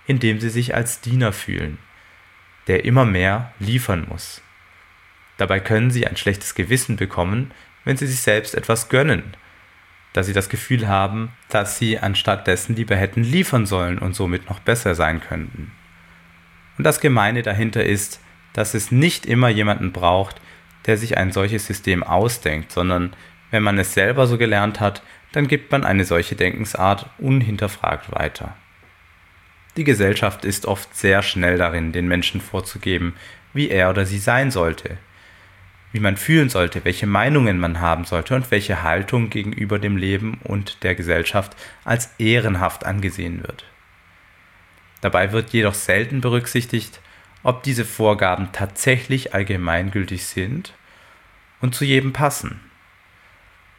in 0.08 0.18
dem 0.18 0.40
sie 0.40 0.50
sich 0.50 0.74
als 0.74 1.00
Diener 1.00 1.32
fühlen, 1.32 1.78
der 2.66 2.84
immer 2.84 3.04
mehr 3.04 3.52
liefern 3.60 4.06
muss. 4.08 4.42
Dabei 5.36 5.60
können 5.60 5.92
sie 5.92 6.06
ein 6.06 6.16
schlechtes 6.16 6.56
Gewissen 6.56 6.96
bekommen, 6.96 7.52
wenn 7.84 7.96
sie 7.96 8.08
sich 8.08 8.20
selbst 8.20 8.54
etwas 8.56 8.88
gönnen, 8.88 9.36
da 10.14 10.22
sie 10.24 10.32
das 10.32 10.48
Gefühl 10.48 10.88
haben, 10.88 11.30
dass 11.50 11.78
sie 11.78 11.98
anstatt 11.98 12.46
dessen 12.46 12.74
lieber 12.74 12.96
hätten 12.96 13.22
liefern 13.22 13.66
sollen 13.66 13.98
und 13.98 14.16
somit 14.16 14.48
noch 14.48 14.58
besser 14.58 14.96
sein 14.96 15.20
könnten. 15.20 15.70
Und 16.76 16.84
das 16.84 17.00
Gemeine 17.00 17.42
dahinter 17.42 17.84
ist, 17.84 18.20
dass 18.54 18.74
es 18.74 18.90
nicht 18.90 19.26
immer 19.26 19.48
jemanden 19.48 19.92
braucht, 19.92 20.40
der 20.86 20.96
sich 20.96 21.18
ein 21.18 21.32
solches 21.32 21.66
System 21.66 22.02
ausdenkt, 22.02 22.72
sondern 22.72 23.14
wenn 23.50 23.62
man 23.62 23.78
es 23.78 23.94
selber 23.94 24.26
so 24.26 24.38
gelernt 24.38 24.80
hat, 24.80 25.02
dann 25.32 25.48
gibt 25.48 25.70
man 25.70 25.84
eine 25.84 26.04
solche 26.04 26.34
Denkensart 26.34 27.10
unhinterfragt 27.18 28.10
weiter. 28.12 28.56
Die 29.78 29.84
Gesellschaft 29.84 30.44
ist 30.44 30.66
oft 30.66 30.96
sehr 30.96 31.22
schnell 31.22 31.56
darin, 31.56 31.92
den 31.92 32.08
Menschen 32.08 32.40
vorzugeben, 32.40 33.14
wie 33.52 33.70
er 33.70 33.90
oder 33.90 34.06
sie 34.06 34.18
sein 34.18 34.50
sollte, 34.50 34.98
wie 35.92 36.00
man 36.00 36.16
fühlen 36.16 36.48
sollte, 36.48 36.84
welche 36.84 37.06
Meinungen 37.06 37.60
man 37.60 37.80
haben 37.80 38.04
sollte 38.04 38.34
und 38.34 38.50
welche 38.50 38.82
Haltung 38.82 39.30
gegenüber 39.30 39.78
dem 39.78 39.96
Leben 39.96 40.40
und 40.42 40.82
der 40.82 40.96
Gesellschaft 40.96 41.56
als 41.84 42.10
ehrenhaft 42.18 42.84
angesehen 42.84 43.44
wird. 43.44 43.66
Dabei 45.00 45.30
wird 45.30 45.50
jedoch 45.50 45.74
selten 45.74 46.20
berücksichtigt, 46.20 47.00
ob 47.44 47.62
diese 47.62 47.84
Vorgaben 47.84 48.48
tatsächlich 48.50 49.32
allgemeingültig 49.32 50.26
sind 50.26 50.74
und 51.60 51.76
zu 51.76 51.84
jedem 51.84 52.12
passen. 52.12 52.58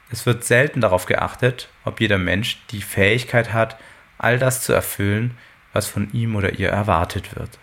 Es 0.09 0.25
wird 0.25 0.45
selten 0.45 0.79
darauf 0.79 1.07
geachtet, 1.07 1.67
ob 1.83 1.99
jeder 1.99 2.19
Mensch 2.19 2.61
die 2.71 2.83
Fähigkeit 2.83 3.51
hat, 3.51 3.77
all 4.17 4.39
das 4.39 4.63
zu 4.63 4.71
erfüllen, 4.71 5.35
was 5.73 5.87
von 5.87 6.11
ihm 6.13 6.35
oder 6.35 6.53
ihr 6.53 6.69
erwartet 6.69 7.35
wird. 7.35 7.59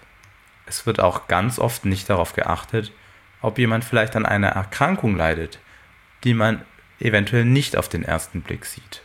Es 0.66 0.86
wird 0.86 1.00
auch 1.00 1.28
ganz 1.28 1.58
oft 1.58 1.84
nicht 1.84 2.10
darauf 2.10 2.32
geachtet, 2.32 2.92
ob 3.40 3.58
jemand 3.58 3.84
vielleicht 3.84 4.16
an 4.16 4.26
einer 4.26 4.48
Erkrankung 4.48 5.16
leidet, 5.16 5.60
die 6.24 6.34
man 6.34 6.62
eventuell 6.98 7.44
nicht 7.44 7.76
auf 7.76 7.88
den 7.88 8.02
ersten 8.02 8.42
Blick 8.42 8.64
sieht. 8.64 9.02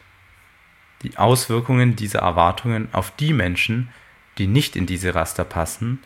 Die 1.03 1.17
Auswirkungen 1.17 1.95
dieser 1.95 2.19
Erwartungen 2.19 2.89
auf 2.91 3.11
die 3.15 3.33
Menschen, 3.33 3.89
die 4.37 4.47
nicht 4.47 4.75
in 4.75 4.85
diese 4.85 5.13
Raster 5.13 5.43
passen 5.43 5.99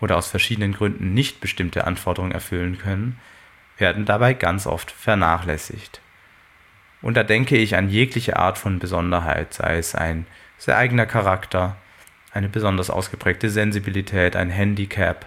oder 0.00 0.16
aus 0.16 0.28
verschiedenen 0.28 0.72
Gründen 0.72 1.14
nicht 1.14 1.40
bestimmte 1.40 1.86
Anforderungen 1.86 2.32
erfüllen 2.32 2.78
können, 2.78 3.18
werden 3.78 4.04
dabei 4.04 4.34
ganz 4.34 4.66
oft 4.66 4.90
vernachlässigt. 4.90 6.00
Und 7.02 7.16
da 7.16 7.22
denke 7.22 7.56
ich 7.56 7.76
an 7.76 7.88
jegliche 7.88 8.36
Art 8.36 8.58
von 8.58 8.78
Besonderheit, 8.78 9.54
sei 9.54 9.78
es 9.78 9.94
ein 9.94 10.26
sehr 10.58 10.76
eigener 10.76 11.06
Charakter, 11.06 11.76
eine 12.32 12.48
besonders 12.48 12.90
ausgeprägte 12.90 13.50
Sensibilität, 13.50 14.36
ein 14.36 14.50
Handicap, 14.50 15.26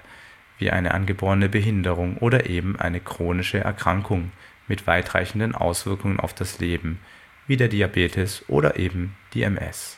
wie 0.57 0.71
eine 0.71 0.93
angeborene 0.93 1.49
Behinderung 1.49 2.17
oder 2.17 2.49
eben 2.49 2.79
eine 2.79 2.99
chronische 2.99 3.59
Erkrankung 3.59 4.31
mit 4.67 4.87
weitreichenden 4.87 5.55
Auswirkungen 5.55 6.19
auf 6.19 6.33
das 6.33 6.59
Leben, 6.59 6.99
wie 7.47 7.57
der 7.57 7.67
Diabetes 7.67 8.45
oder 8.47 8.77
eben 8.77 9.15
die 9.33 9.43
MS. 9.43 9.97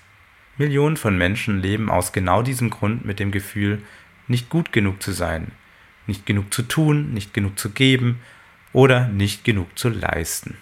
Millionen 0.58 0.98
von 0.98 1.18
Menschen 1.18 1.62
leben 1.62 1.90
aus 1.90 2.14
genau 2.14 2.42
diesem 2.42 2.70
Grund 2.70 3.06
mit 3.06 3.20
dem 3.20 3.32
Gefühl, 3.32 3.82
nicht 4.28 4.50
gut 4.50 4.72
genug 4.72 5.04
zu 5.04 5.12
sein, 5.12 5.52
nicht 6.08 6.26
genug 6.26 6.54
zu 6.54 6.64
tun, 6.64 7.14
nicht 7.14 7.34
genug 7.34 7.60
zu 7.60 7.70
geben 7.70 8.20
oder 8.74 9.08
nicht 9.08 9.44
genug 9.44 9.78
zu 9.78 9.90
leisten. 9.90 10.58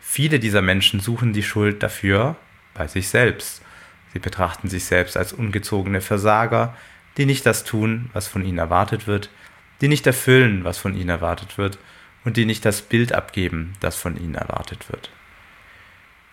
Viele 0.00 0.38
dieser 0.38 0.62
Menschen 0.62 1.00
suchen 1.00 1.32
die 1.32 1.42
Schuld 1.42 1.82
dafür 1.82 2.36
bei 2.74 2.86
sich 2.86 3.08
selbst. 3.08 3.62
Sie 4.12 4.18
betrachten 4.18 4.68
sich 4.68 4.84
selbst 4.84 5.16
als 5.16 5.32
ungezogene 5.32 6.00
Versager, 6.00 6.74
die 7.16 7.26
nicht 7.26 7.44
das 7.46 7.64
tun, 7.64 8.10
was 8.12 8.28
von 8.28 8.44
ihnen 8.44 8.58
erwartet 8.58 9.06
wird, 9.06 9.30
die 9.80 9.88
nicht 9.88 10.06
erfüllen, 10.06 10.64
was 10.64 10.78
von 10.78 10.94
ihnen 10.94 11.10
erwartet 11.10 11.58
wird 11.58 11.78
und 12.24 12.36
die 12.36 12.44
nicht 12.44 12.64
das 12.64 12.82
Bild 12.82 13.12
abgeben, 13.12 13.74
das 13.80 13.96
von 13.96 14.16
ihnen 14.16 14.34
erwartet 14.34 14.90
wird. 14.90 15.10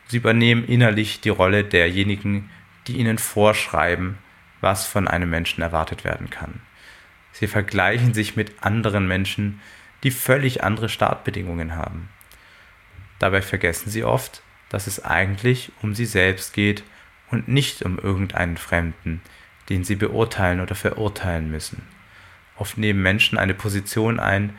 Sie 0.08 0.18
übernehmen 0.18 0.66
innerlich 0.66 1.22
die 1.22 1.30
Rolle 1.30 1.64
derjenigen, 1.64 2.50
die 2.88 2.98
ihnen 2.98 3.18
vorschreiben, 3.18 4.18
was 4.62 4.86
von 4.86 5.08
einem 5.08 5.30
Menschen 5.30 5.62
erwartet 5.62 6.04
werden 6.04 6.30
kann. 6.30 6.62
Sie 7.32 7.48
vergleichen 7.48 8.14
sich 8.14 8.36
mit 8.36 8.64
anderen 8.64 9.08
Menschen, 9.08 9.60
die 10.04 10.12
völlig 10.12 10.64
andere 10.64 10.90
Startbedingungen 10.90 11.76
haben. 11.76 12.10
Dabei 13.20 13.42
vergessen 13.42 13.90
sie 13.90 14.04
oft, 14.04 14.42
dass 14.70 14.88
es 14.88 15.04
eigentlich 15.04 15.72
um 15.82 15.96
sie 15.96 16.06
selbst 16.06 16.54
geht 16.54 16.84
und 17.32 17.48
nicht 17.48 17.84
um 17.84 17.98
irgendeinen 18.00 18.58
Fremden, 18.58 19.22
den 19.70 19.84
sie 19.84 19.96
beurteilen 19.96 20.60
oder 20.60 20.76
verurteilen 20.76 21.50
müssen. 21.50 21.84
Oft 22.58 22.78
nehmen 22.78 23.02
Menschen 23.02 23.38
eine 23.38 23.54
Position 23.54 24.20
ein, 24.20 24.56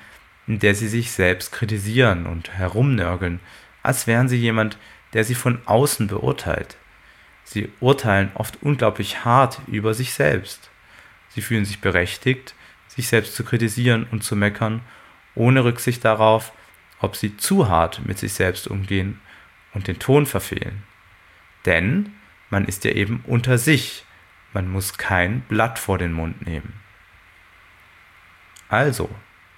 in 0.47 0.59
der 0.59 0.75
sie 0.75 0.89
sich 0.89 1.11
selbst 1.11 1.53
kritisieren 1.53 2.27
und 2.27 2.53
herumnörgeln, 2.53 3.41
als 3.83 4.07
wären 4.07 4.29
sie 4.29 4.37
jemand, 4.37 4.79
der 5.13 5.25
sie 5.25 5.35
von 5.35 5.61
außen 5.67 6.09
beurteilt. 6.09 6.77
Sie 7.45 7.71
urteilen 7.81 8.31
oft 8.35 8.63
unglaublich 8.63 9.25
hart 9.25 9.61
über 9.67 9.95
sich 9.95 10.13
selbst. 10.13 10.71
Sie 11.29 11.41
fühlen 11.41 11.65
sich 11.65 11.81
berechtigt, 11.81 12.55
sich 12.89 13.09
selbst 13.09 13.35
zu 13.35 13.45
kritisieren 13.45 14.07
und 14.11 14.25
zu 14.25 14.37
meckern, 14.37 14.81
ohne 15.35 15.65
Rücksicht 15.65 16.05
darauf, 16.05 16.53
ob 17.01 17.15
sie 17.15 17.37
zu 17.37 17.69
hart 17.69 18.05
mit 18.05 18.19
sich 18.19 18.33
selbst 18.33 18.67
umgehen 18.67 19.21
und 19.75 19.87
den 19.87 19.99
Ton 19.99 20.27
verfehlen. 20.27 20.83
Denn 21.67 22.15
man 22.51 22.65
ist 22.65 22.85
ja 22.85 22.93
eben 22.93 23.23
unter 23.27 23.59
sich 23.59 24.07
man 24.57 24.73
muss 24.73 24.97
kein 24.97 25.43
Blatt 25.43 25.79
vor 25.79 25.99
den 25.99 26.15
Mund 26.15 26.47
nehmen. 26.47 26.73
Also, 28.71 29.11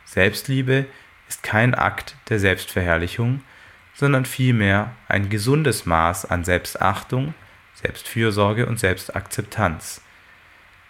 Selbstliebe 0.05 0.87
ist 1.29 1.45
kein 1.45 1.73
Akt 1.73 2.17
der 2.31 2.41
Selbstverherrlichung, 2.41 3.43
sondern 3.95 4.25
vielmehr 4.25 4.97
ein 5.07 5.29
gesundes 5.29 5.87
Maß 5.87 6.25
an 6.25 6.43
Selbstachtung, 6.43 7.35
Selbstfürsorge 7.75 8.67
und 8.67 8.81
Selbstakzeptanz. 8.81 10.03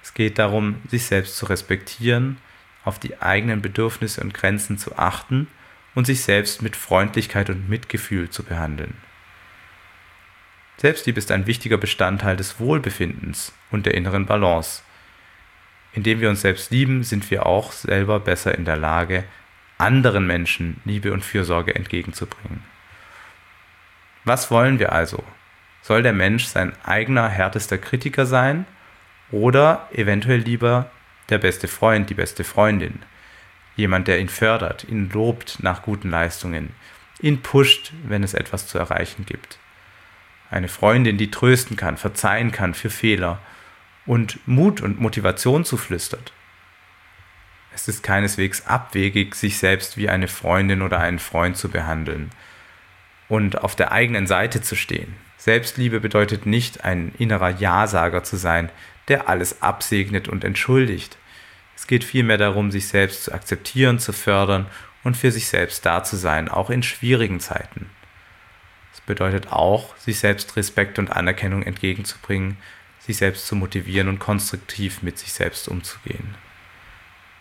Es 0.03 0.15
geht 0.15 0.39
darum, 0.39 0.81
sich 0.89 1.05
selbst 1.05 1.37
zu 1.37 1.45
respektieren, 1.45 2.39
auf 2.85 2.99
die 2.99 3.21
eigenen 3.21 3.61
Bedürfnisse 3.61 4.23
und 4.23 4.33
Grenzen 4.33 4.79
zu 4.79 4.97
achten 4.97 5.49
und 5.95 6.07
sich 6.07 6.23
selbst 6.23 6.63
mit 6.63 6.77
Freundlichkeit 6.77 7.51
und 7.51 7.69
Mitgefühl 7.69 8.31
zu 8.31 8.43
behandeln. 8.43 8.97
Selbstliebe 10.79 11.19
ist 11.19 11.33
ein 11.33 11.49
wichtiger 11.49 11.77
Bestandteil 11.77 12.37
des 12.37 12.61
Wohlbefindens 12.61 13.53
und 13.73 13.85
der 13.85 13.95
inneren 13.95 14.27
Balance. 14.27 14.83
Indem 15.93 16.21
wir 16.21 16.31
uns 16.31 16.43
selbst 16.43 16.71
lieben, 16.71 17.03
sind 17.03 17.29
wir 17.33 17.47
auch 17.47 17.73
selber 17.73 18.21
besser 18.21 18.55
in 18.57 18.65
der 18.65 18.77
Lage, 18.77 19.25
anderen 19.77 20.27
Menschen 20.27 20.81
Liebe 20.85 21.13
und 21.13 21.25
Fürsorge 21.25 21.75
entgegenzubringen. 21.75 22.63
Was 24.25 24.53
wollen 24.53 24.79
wir 24.79 24.93
also? 24.93 25.25
Soll 25.83 26.05
der 26.05 26.13
Mensch 26.13 26.45
sein 26.45 26.73
eigener 26.85 27.29
härtester 27.29 27.79
Kritiker 27.79 28.25
sein 28.25 28.65
oder 29.33 29.89
eventuell 29.93 30.39
lieber 30.39 30.91
der 31.29 31.39
beste 31.39 31.67
Freund, 31.67 32.09
die 32.09 32.15
beste 32.15 32.45
Freundin? 32.45 33.03
Jemand, 33.75 34.07
der 34.07 34.21
ihn 34.21 34.29
fördert, 34.29 34.85
ihn 34.85 35.11
lobt 35.11 35.61
nach 35.61 35.83
guten 35.83 36.11
Leistungen, 36.11 36.71
ihn 37.21 37.43
pusht, 37.43 37.93
wenn 38.05 38.23
es 38.23 38.35
etwas 38.35 38.69
zu 38.69 38.79
erreichen 38.79 39.27
gibt. 39.27 39.59
Eine 40.51 40.69
Freundin, 40.69 41.19
die 41.19 41.31
trösten 41.31 41.77
kann, 41.77 41.97
verzeihen 41.97 42.53
kann 42.53 42.75
für 42.75 42.91
Fehler 42.91 43.39
und 44.07 44.39
Mut 44.47 44.81
und 44.81 45.01
Motivation 45.01 45.65
zuflüstert. 45.65 46.33
Es 47.75 47.87
ist 47.87 48.03
keineswegs 48.03 48.67
abwegig, 48.67 49.35
sich 49.35 49.59
selbst 49.59 49.97
wie 49.97 50.09
eine 50.09 50.27
Freundin 50.27 50.83
oder 50.83 50.99
einen 51.01 51.19
Freund 51.19 51.57
zu 51.57 51.69
behandeln 51.69 52.31
und 53.29 53.63
auf 53.63 53.77
der 53.77 53.93
eigenen 53.93 54.27
Seite 54.27 54.63
zu 54.63 54.75
stehen. 54.75 55.15
Selbstliebe 55.37 56.01
bedeutet 56.01 56.47
nicht, 56.47 56.85
ein 56.85 57.13
innerer 57.19 57.51
Ja-Sager 57.51 58.25
zu 58.25 58.37
sein, 58.37 58.71
der 59.07 59.29
alles 59.29 59.63
absegnet 59.63 60.29
und 60.29 60.45
entschuldigt. 60.45 61.17
Es 61.77 61.87
geht 61.87 62.03
vielmehr 62.03 62.39
darum, 62.39 62.71
sich 62.71 62.89
selbst 62.89 63.25
zu 63.25 63.33
akzeptieren, 63.33 63.99
zu 63.99 64.13
fördern 64.13 64.67
und 65.05 65.17
für 65.17 65.31
sich 65.31 65.47
selbst 65.47 65.87
da 65.87 66.03
zu 66.03 66.17
sein, 66.17 66.49
auch 66.49 66.71
in 66.71 66.83
schwierigen 66.83 67.39
Zeiten. 67.39 67.89
Es 68.99 69.07
bedeutet 69.07 69.53
auch, 69.53 69.97
sich 69.97 70.19
selbst 70.19 70.57
Respekt 70.57 70.99
und 70.99 71.13
Anerkennung 71.13 71.63
entgegenzubringen, 71.63 72.57
sich 72.99 73.17
selbst 73.17 73.47
zu 73.47 73.55
motivieren 73.55 74.09
und 74.09 74.19
konstruktiv 74.19 75.03
mit 75.03 75.21
sich 75.21 75.33
selbst 75.33 75.69
umzugehen. 75.69 76.35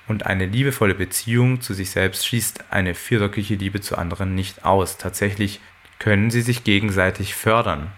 Und 0.07 0.27
eine 0.27 0.45
liebevolle 0.45 0.93
Beziehung 0.93 1.59
zu 1.59 1.73
sich 1.73 1.89
selbst 1.89 2.27
schließt 2.27 2.65
eine 2.69 2.93
fürsorgliche 2.93 3.55
Liebe 3.55 3.81
zu 3.81 3.97
anderen 3.97 4.35
nicht 4.35 4.65
aus. 4.65 4.99
Tatsächlich 4.99 5.59
können 5.97 6.29
sie 6.29 6.41
sich 6.41 6.63
gegenseitig 6.63 7.33
fördern. 7.33 7.91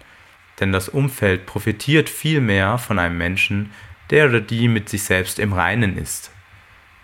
Denn 0.58 0.72
das 0.72 0.88
Umfeld 0.88 1.44
profitiert 1.44 2.08
viel 2.08 2.40
mehr 2.40 2.78
von 2.78 2.98
einem 2.98 3.18
Menschen, 3.18 3.72
der 4.08 4.30
oder 4.30 4.40
die 4.40 4.68
mit 4.68 4.88
sich 4.88 5.02
selbst 5.02 5.38
im 5.38 5.52
Reinen 5.52 5.98
ist. 5.98 6.32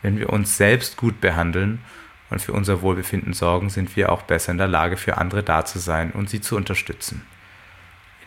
Wenn 0.01 0.19
wir 0.19 0.31
uns 0.31 0.57
selbst 0.57 0.97
gut 0.97 1.21
behandeln 1.21 1.81
und 2.31 2.41
für 2.41 2.53
unser 2.53 2.83
Wohlbefinden 2.83 3.33
sorgen, 3.33 3.71
sind 3.71 3.97
wir 3.97 4.11
auch 4.11 4.23
besser 4.23 4.53
in 4.53 4.59
der 4.59 4.69
Lage, 4.69 4.97
für 4.97 5.19
andere 5.19 5.43
da 5.43 5.65
zu 5.65 5.79
sein 5.79 6.13
und 6.13 6.29
sie 6.29 6.41
zu 6.41 6.57
unterstützen. 6.57 7.23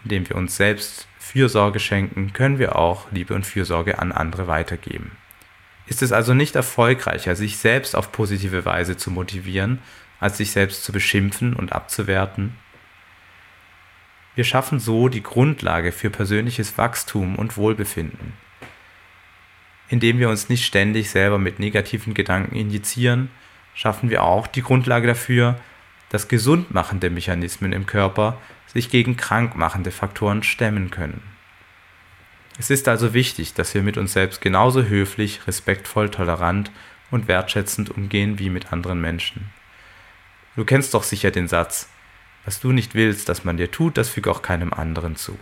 Indem 0.03 0.29
wir 0.29 0.35
uns 0.38 0.55
selbst 0.55 1.07
Fürsorge 1.19 1.79
schenken, 1.79 2.31
können 2.33 2.59
wir 2.59 2.77
auch 2.77 3.12
Liebe 3.12 3.33
und 3.33 3.45
Fürsorge 3.45 3.99
an 3.99 4.12
andere 4.12 4.47
weitergeben. 4.47 5.12
Ist 5.88 6.01
es 6.01 6.12
also 6.12 6.33
nicht 6.33 6.55
erfolgreicher, 6.55 7.35
sich 7.35 7.57
selbst 7.57 7.95
auf 7.95 8.12
positive 8.12 8.63
Weise 8.63 8.95
zu 8.95 9.12
motivieren, 9.12 9.79
als 10.19 10.38
sich 10.38 10.51
selbst 10.51 10.83
zu 10.83 10.91
beschimpfen 10.91 11.55
und 11.55 11.73
abzuwerten? 11.73 12.55
Wir 14.35 14.43
schaffen 14.43 14.79
so 14.79 15.09
die 15.09 15.23
Grundlage 15.23 15.91
für 15.91 16.09
persönliches 16.09 16.77
Wachstum 16.77 17.35
und 17.35 17.57
Wohlbefinden. 17.57 18.33
Indem 19.89 20.19
wir 20.19 20.29
uns 20.29 20.47
nicht 20.47 20.65
ständig 20.65 21.09
selber 21.09 21.39
mit 21.39 21.59
negativen 21.59 22.13
Gedanken 22.13 22.55
injizieren, 22.55 23.31
schaffen 23.80 24.10
wir 24.10 24.24
auch 24.26 24.46
die 24.46 24.62
Grundlage 24.62 25.08
dafür, 25.08 25.58
dass 26.10 26.28
gesundmachende 26.28 27.10
Mechanismen 27.10 27.72
im 27.72 27.86
Körper 27.86 28.38
sich 28.68 28.89
gegen 28.89 29.15
krankmachende 29.15 29.92
Faktoren 29.92 30.44
stemmen 30.44 30.92
können. 30.92 31.22
Es 32.58 32.70
ist 32.70 32.89
also 32.89 33.13
wichtig, 33.13 33.54
dass 33.54 33.74
wir 33.74 33.82
mit 33.82 33.98
uns 33.98 34.12
selbst 34.12 34.42
genauso 34.42 34.84
höflich, 34.84 35.48
respektvoll, 35.48 36.10
tolerant 36.10 36.72
und 37.10 37.30
wertschätzend 37.30 37.89
umgehen 37.89 38.38
wie 38.38 38.50
mit 38.50 38.74
anderen 38.74 39.00
Menschen. 39.00 39.50
Du 40.58 40.65
kennst 40.65 40.94
doch 40.94 41.04
sicher 41.04 41.32
den 41.32 41.48
Satz, 41.48 41.88
was 42.44 42.60
du 42.60 42.74
nicht 42.74 42.96
willst, 42.96 43.30
dass 43.30 43.46
man 43.46 43.56
dir 43.56 43.72
tut, 43.72 43.98
das 43.98 44.10
füge 44.10 44.30
auch 44.30 44.42
keinem 44.42 44.74
anderen 44.74 45.15
zu. 45.15 45.39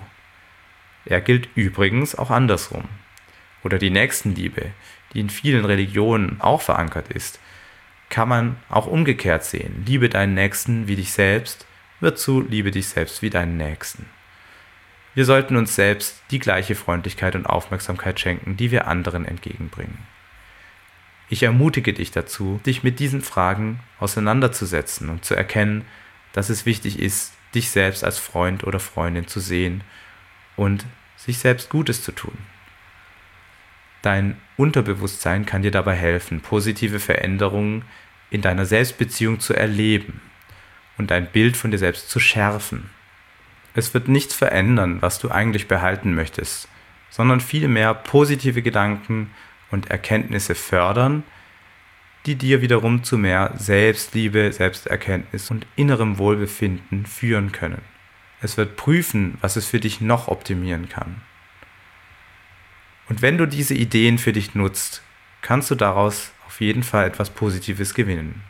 Er 1.06 1.22
gilt 1.22 1.50
übrigens 1.56 2.14
auch 2.14 2.30
andersrum. 2.30 2.84
Oder 3.64 3.80
die 3.80 3.90
Nächstenliebe, 3.90 4.70
die 5.14 5.22
in 5.22 5.32
vielen 5.32 5.66
Religionen 5.66 6.40
auch 6.40 6.62
verankert 6.62 7.08
ist, 7.12 7.40
kann 8.10 8.30
man 8.30 8.58
auch 8.70 8.88
umgekehrt 8.88 9.44
sehen. 9.44 9.84
Liebe 9.86 10.10
deinen 10.10 10.34
Nächsten 10.34 10.88
wie 10.88 10.96
dich 10.96 11.12
selbst 11.12 11.66
wird 12.00 12.20
zu 12.20 12.42
Liebe 12.42 12.72
dich 12.72 12.88
selbst 12.88 13.22
wie 13.22 13.30
deinen 13.30 13.58
Nächsten. 13.58 14.06
Wir 15.14 15.26
sollten 15.26 15.56
uns 15.56 15.76
selbst 15.76 16.22
die 16.30 16.40
gleiche 16.40 16.76
Freundlichkeit 16.76 17.36
und 17.36 17.48
Aufmerksamkeit 17.48 18.20
schenken, 18.20 18.56
die 18.56 18.70
wir 18.70 18.88
anderen 18.88 19.26
entgegenbringen. 19.26 19.98
Ich 21.30 21.44
ermutige 21.44 21.92
dich 21.92 22.12
dazu, 22.12 22.62
dich 22.66 22.84
mit 22.84 23.00
diesen 23.00 23.22
Fragen 23.22 23.80
auseinanderzusetzen 24.00 25.10
und 25.10 25.26
zu 25.26 25.36
erkennen, 25.36 25.86
dass 26.34 26.50
es 26.50 26.66
wichtig 26.66 27.00
ist, 27.00 27.34
dich 27.56 27.72
selbst 27.72 28.04
als 28.04 28.20
Freund 28.20 28.64
oder 28.64 28.80
Freundin 28.80 29.28
zu 29.28 29.40
sehen 29.40 29.84
und 30.56 30.86
sich 31.16 31.40
selbst 31.40 31.70
Gutes 31.70 32.04
zu 32.04 32.12
tun. 32.12 32.38
Dein 34.02 34.38
Unterbewusstsein 34.58 35.46
kann 35.46 35.62
dir 35.62 35.72
dabei 35.72 35.96
helfen, 35.96 36.42
positive 36.42 37.00
Veränderungen 37.00 37.84
in 38.30 38.42
deiner 38.42 38.66
Selbstbeziehung 38.66 39.40
zu 39.40 39.54
erleben 39.54 40.22
und 40.98 41.12
dein 41.12 41.28
Bild 41.28 41.58
von 41.58 41.72
dir 41.72 41.78
selbst 41.78 42.10
zu 42.10 42.20
schärfen. 42.20 42.90
Es 43.74 43.94
wird 43.94 44.08
nichts 44.08 44.34
verändern, 44.34 45.02
was 45.02 45.20
du 45.20 45.30
eigentlich 45.30 45.68
behalten 45.68 46.16
möchtest, 46.16 46.68
sondern 47.10 47.40
vielmehr 47.40 47.94
positive 47.94 48.62
Gedanken 48.62 49.32
und 49.70 49.92
Erkenntnisse 49.92 50.56
fördern, 50.56 51.24
die 52.26 52.36
dir 52.36 52.62
wiederum 52.62 53.04
zu 53.04 53.18
mehr 53.18 53.54
Selbstliebe, 53.58 54.52
Selbsterkenntnis 54.52 55.50
und 55.52 55.66
innerem 55.76 56.18
Wohlbefinden 56.18 57.06
führen 57.06 57.52
können. 57.52 57.82
Es 58.42 58.58
wird 58.58 58.76
prüfen, 58.76 59.38
was 59.42 59.56
es 59.56 59.68
für 59.68 59.80
dich 59.80 60.02
noch 60.02 60.28
optimieren 60.28 60.90
kann. 60.90 61.22
Und 63.10 63.22
wenn 63.22 63.38
du 63.38 63.46
diese 63.46 63.74
Ideen 63.74 64.18
für 64.18 64.34
dich 64.34 64.56
nutzt, 64.56 65.02
kannst 65.42 65.72
du 65.72 65.76
daraus 65.76 66.32
auf 66.46 66.60
jeden 66.60 66.84
Fall 66.84 67.08
etwas 67.08 67.30
Positives 67.30 67.94
gewinnen. 67.94 68.44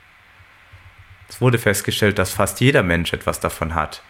Es 1.30 1.42
wurde 1.42 1.58
festgestellt, 1.58 2.18
dass 2.18 2.32
fast 2.32 2.62
jeder 2.62 2.84
Mensch 2.84 3.14
etwas 3.14 3.40
davon 3.40 3.76
hat, 3.76 4.02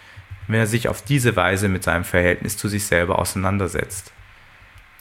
wenn 0.47 0.59
er 0.59 0.67
sich 0.67 0.87
auf 0.87 1.01
diese 1.01 1.35
Weise 1.35 1.67
mit 1.67 1.83
seinem 1.83 2.03
Verhältnis 2.03 2.57
zu 2.57 2.67
sich 2.67 2.85
selber 2.85 3.19
auseinandersetzt. 3.19 4.13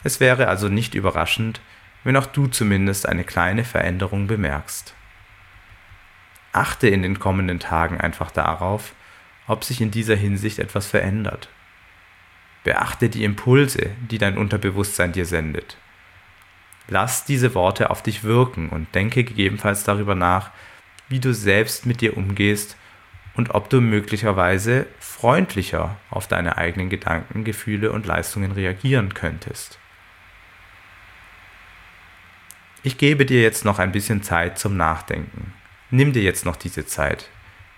Es 0.02 0.20
wäre 0.20 0.48
also 0.48 0.68
nicht 0.68 0.94
überraschend, 0.94 1.60
wenn 2.04 2.16
auch 2.16 2.26
du 2.26 2.46
zumindest 2.46 3.08
eine 3.08 3.24
kleine 3.24 3.64
Veränderung 3.64 4.26
bemerkst. 4.26 4.94
Achte 6.52 6.88
in 6.88 7.02
den 7.02 7.18
kommenden 7.18 7.60
Tagen 7.60 8.00
einfach 8.00 8.30
darauf, 8.30 8.94
ob 9.46 9.64
sich 9.64 9.80
in 9.80 9.90
dieser 9.90 10.16
Hinsicht 10.16 10.58
etwas 10.58 10.86
verändert. 10.86 11.48
Beachte 12.66 13.08
die 13.08 13.22
Impulse, 13.22 13.90
die 14.10 14.18
dein 14.18 14.36
Unterbewusstsein 14.36 15.12
dir 15.12 15.24
sendet. 15.24 15.76
Lass 16.88 17.24
diese 17.24 17.54
Worte 17.54 17.90
auf 17.90 18.02
dich 18.02 18.24
wirken 18.24 18.70
und 18.70 18.92
denke 18.92 19.22
gegebenenfalls 19.22 19.84
darüber 19.84 20.16
nach, 20.16 20.50
wie 21.08 21.20
du 21.20 21.32
selbst 21.32 21.86
mit 21.86 22.00
dir 22.00 22.16
umgehst 22.16 22.76
und 23.34 23.54
ob 23.54 23.70
du 23.70 23.80
möglicherweise 23.80 24.86
freundlicher 24.98 25.94
auf 26.10 26.26
deine 26.26 26.58
eigenen 26.58 26.90
Gedanken, 26.90 27.44
Gefühle 27.44 27.92
und 27.92 28.04
Leistungen 28.04 28.50
reagieren 28.50 29.14
könntest. 29.14 29.78
Ich 32.82 32.98
gebe 32.98 33.26
dir 33.26 33.42
jetzt 33.42 33.64
noch 33.64 33.78
ein 33.78 33.92
bisschen 33.92 34.24
Zeit 34.24 34.58
zum 34.58 34.76
Nachdenken. 34.76 35.52
Nimm 35.92 36.12
dir 36.12 36.22
jetzt 36.22 36.44
noch 36.44 36.56
diese 36.56 36.84
Zeit, 36.84 37.30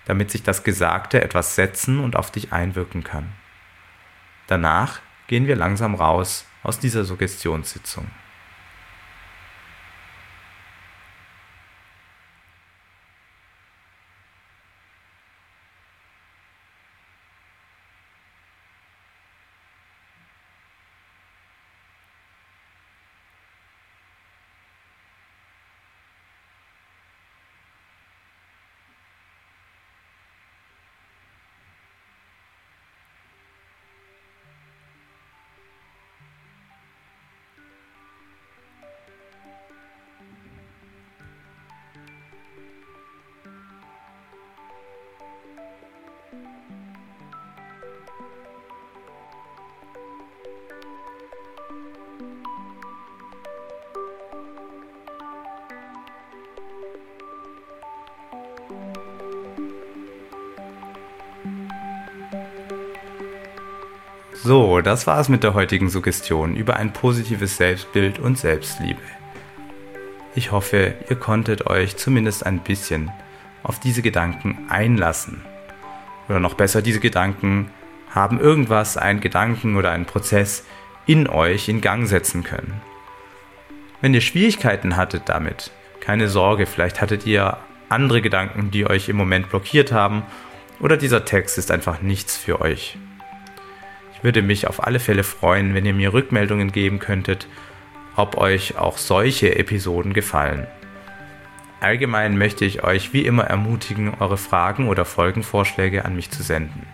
damit 0.07 0.31
sich 0.31 0.45
das 0.45 0.65
Gesagte 0.65 1.21
etwas 1.21 1.57
setzen 1.57 2.01
und 2.01 2.17
auf 2.17 2.31
dich 2.31 2.55
einwirken 2.55 3.05
kann. 3.05 3.35
Danach 4.49 5.01
gehen 5.27 5.47
wir 5.47 5.57
langsam 5.57 5.95
raus 5.95 6.47
aus 6.63 6.79
dieser 6.79 7.05
Suggestionssitzung. 7.05 8.07
So, 64.43 64.81
das 64.81 65.09
war's 65.09 65.29
mit 65.29 65.43
der 65.43 65.55
heutigen 65.55 65.89
Suggestion 65.89 66.55
über 66.55 66.77
ein 66.77 66.93
positives 66.93 67.57
Selbstbild 67.57 68.21
und 68.21 68.39
Selbstliebe. 68.39 69.01
Ich 70.37 70.53
hoffe, 70.53 70.95
ihr 71.11 71.17
konntet 71.17 71.67
euch 71.67 71.97
zumindest 71.97 72.47
ein 72.47 72.61
bisschen 72.61 73.11
auf 73.65 73.81
diese 73.81 74.01
Gedanken 74.01 74.67
einlassen. 74.69 75.43
Oder 76.29 76.39
noch 76.39 76.55
besser, 76.55 76.83
diese 76.83 77.01
Gedanken 77.01 77.73
haben 78.11 78.39
irgendwas, 78.39 78.97
einen 78.97 79.19
Gedanken 79.19 79.77
oder 79.77 79.91
einen 79.91 80.07
Prozess 80.07 80.65
in 81.07 81.29
euch 81.29 81.69
in 81.69 81.81
Gang 81.81 82.07
setzen 82.07 82.45
können. 82.45 82.81
Wenn 84.01 84.15
ihr 84.15 84.21
Schwierigkeiten 84.21 84.97
hattet 84.97 85.23
damit, 85.27 85.73
keine 85.99 86.29
Sorge, 86.29 86.67
vielleicht 86.67 87.01
hattet 87.01 87.27
ihr 87.27 87.59
andere 87.89 88.23
Gedanken, 88.23 88.71
die 88.71 88.89
euch 88.89 89.09
im 89.09 89.17
Moment 89.17 89.51
blockiert 89.51 89.91
haben, 89.91 90.23
oder 90.79 90.97
dieser 90.97 91.25
Text 91.25 91.59
ist 91.59 91.73
einfach 91.73 92.03
nichts 92.03 92.37
für 92.37 92.61
euch. 92.61 92.97
Ich 94.19 94.25
würde 94.25 94.43
mich 94.43 94.67
auf 94.67 94.85
alle 94.85 94.99
Fälle 94.99 95.23
freuen, 95.23 95.75
wenn 95.75 95.87
ihr 95.87 95.95
mir 95.95 96.13
Rückmeldungen 96.13 96.73
geben 96.73 96.99
könntet, 96.99 97.47
ob 98.17 98.37
euch 98.37 98.77
auch 98.77 98.99
solche 98.99 99.57
Episoden 99.57 100.13
gefallen. 100.13 100.67
Allgemein 101.81 102.37
möchte 102.37 102.65
ich 102.65 102.83
euch 102.83 103.13
wie 103.13 103.25
immer 103.25 103.45
ermutigen, 103.45 104.13
eure 104.19 104.37
Fragen 104.37 104.89
oder 104.89 105.05
Folgenvorschläge 105.05 106.05
an 106.05 106.17
mich 106.17 106.33
zu 106.33 106.43
senden. 106.43 106.85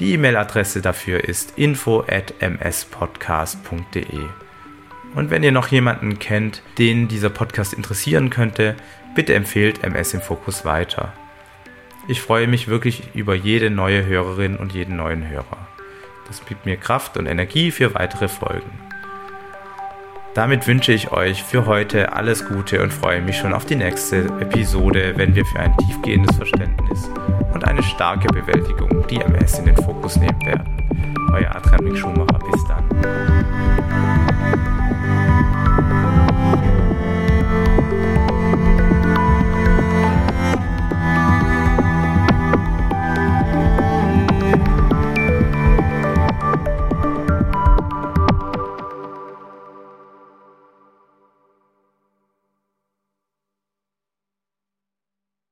Die 0.00 0.14
E-Mail-Adresse 0.14 0.80
dafür 0.80 1.22
ist 1.22 1.58
info 1.58 2.00
at 2.08 2.32
mspodcast.de. 2.40 4.20
Und 5.14 5.30
wenn 5.30 5.42
ihr 5.42 5.52
noch 5.52 5.68
jemanden 5.68 6.18
kennt, 6.18 6.62
den 6.78 7.08
dieser 7.08 7.28
Podcast 7.28 7.74
interessieren 7.74 8.30
könnte, 8.30 8.74
bitte 9.14 9.34
empfehlt 9.34 9.84
MS 9.84 10.14
im 10.14 10.22
Fokus 10.22 10.64
weiter. 10.64 11.12
Ich 12.08 12.22
freue 12.22 12.48
mich 12.48 12.68
wirklich 12.68 13.02
über 13.14 13.34
jede 13.34 13.68
neue 13.68 14.06
Hörerin 14.06 14.56
und 14.56 14.72
jeden 14.72 14.96
neuen 14.96 15.28
Hörer. 15.28 15.73
Das 16.26 16.44
gibt 16.46 16.66
mir 16.66 16.76
Kraft 16.76 17.16
und 17.16 17.26
Energie 17.26 17.70
für 17.70 17.94
weitere 17.94 18.28
Folgen. 18.28 18.70
Damit 20.34 20.66
wünsche 20.66 20.92
ich 20.92 21.12
euch 21.12 21.44
für 21.44 21.66
heute 21.66 22.12
alles 22.12 22.44
Gute 22.46 22.82
und 22.82 22.92
freue 22.92 23.22
mich 23.22 23.36
schon 23.36 23.52
auf 23.52 23.66
die 23.66 23.76
nächste 23.76 24.24
Episode, 24.40 25.12
wenn 25.16 25.34
wir 25.34 25.44
für 25.46 25.60
ein 25.60 25.76
tiefgehendes 25.76 26.36
Verständnis 26.36 27.08
und 27.52 27.64
eine 27.64 27.82
starke 27.84 28.26
Bewältigung 28.28 29.06
die 29.08 29.20
MS 29.20 29.60
in 29.60 29.66
den 29.66 29.76
Fokus 29.76 30.16
nehmen 30.16 30.40
werden. 30.44 30.64
Euer 31.32 31.54
Adrian 31.54 31.96
Schumacher. 31.96 32.38
Bis 32.50 32.64
dann. 32.66 32.83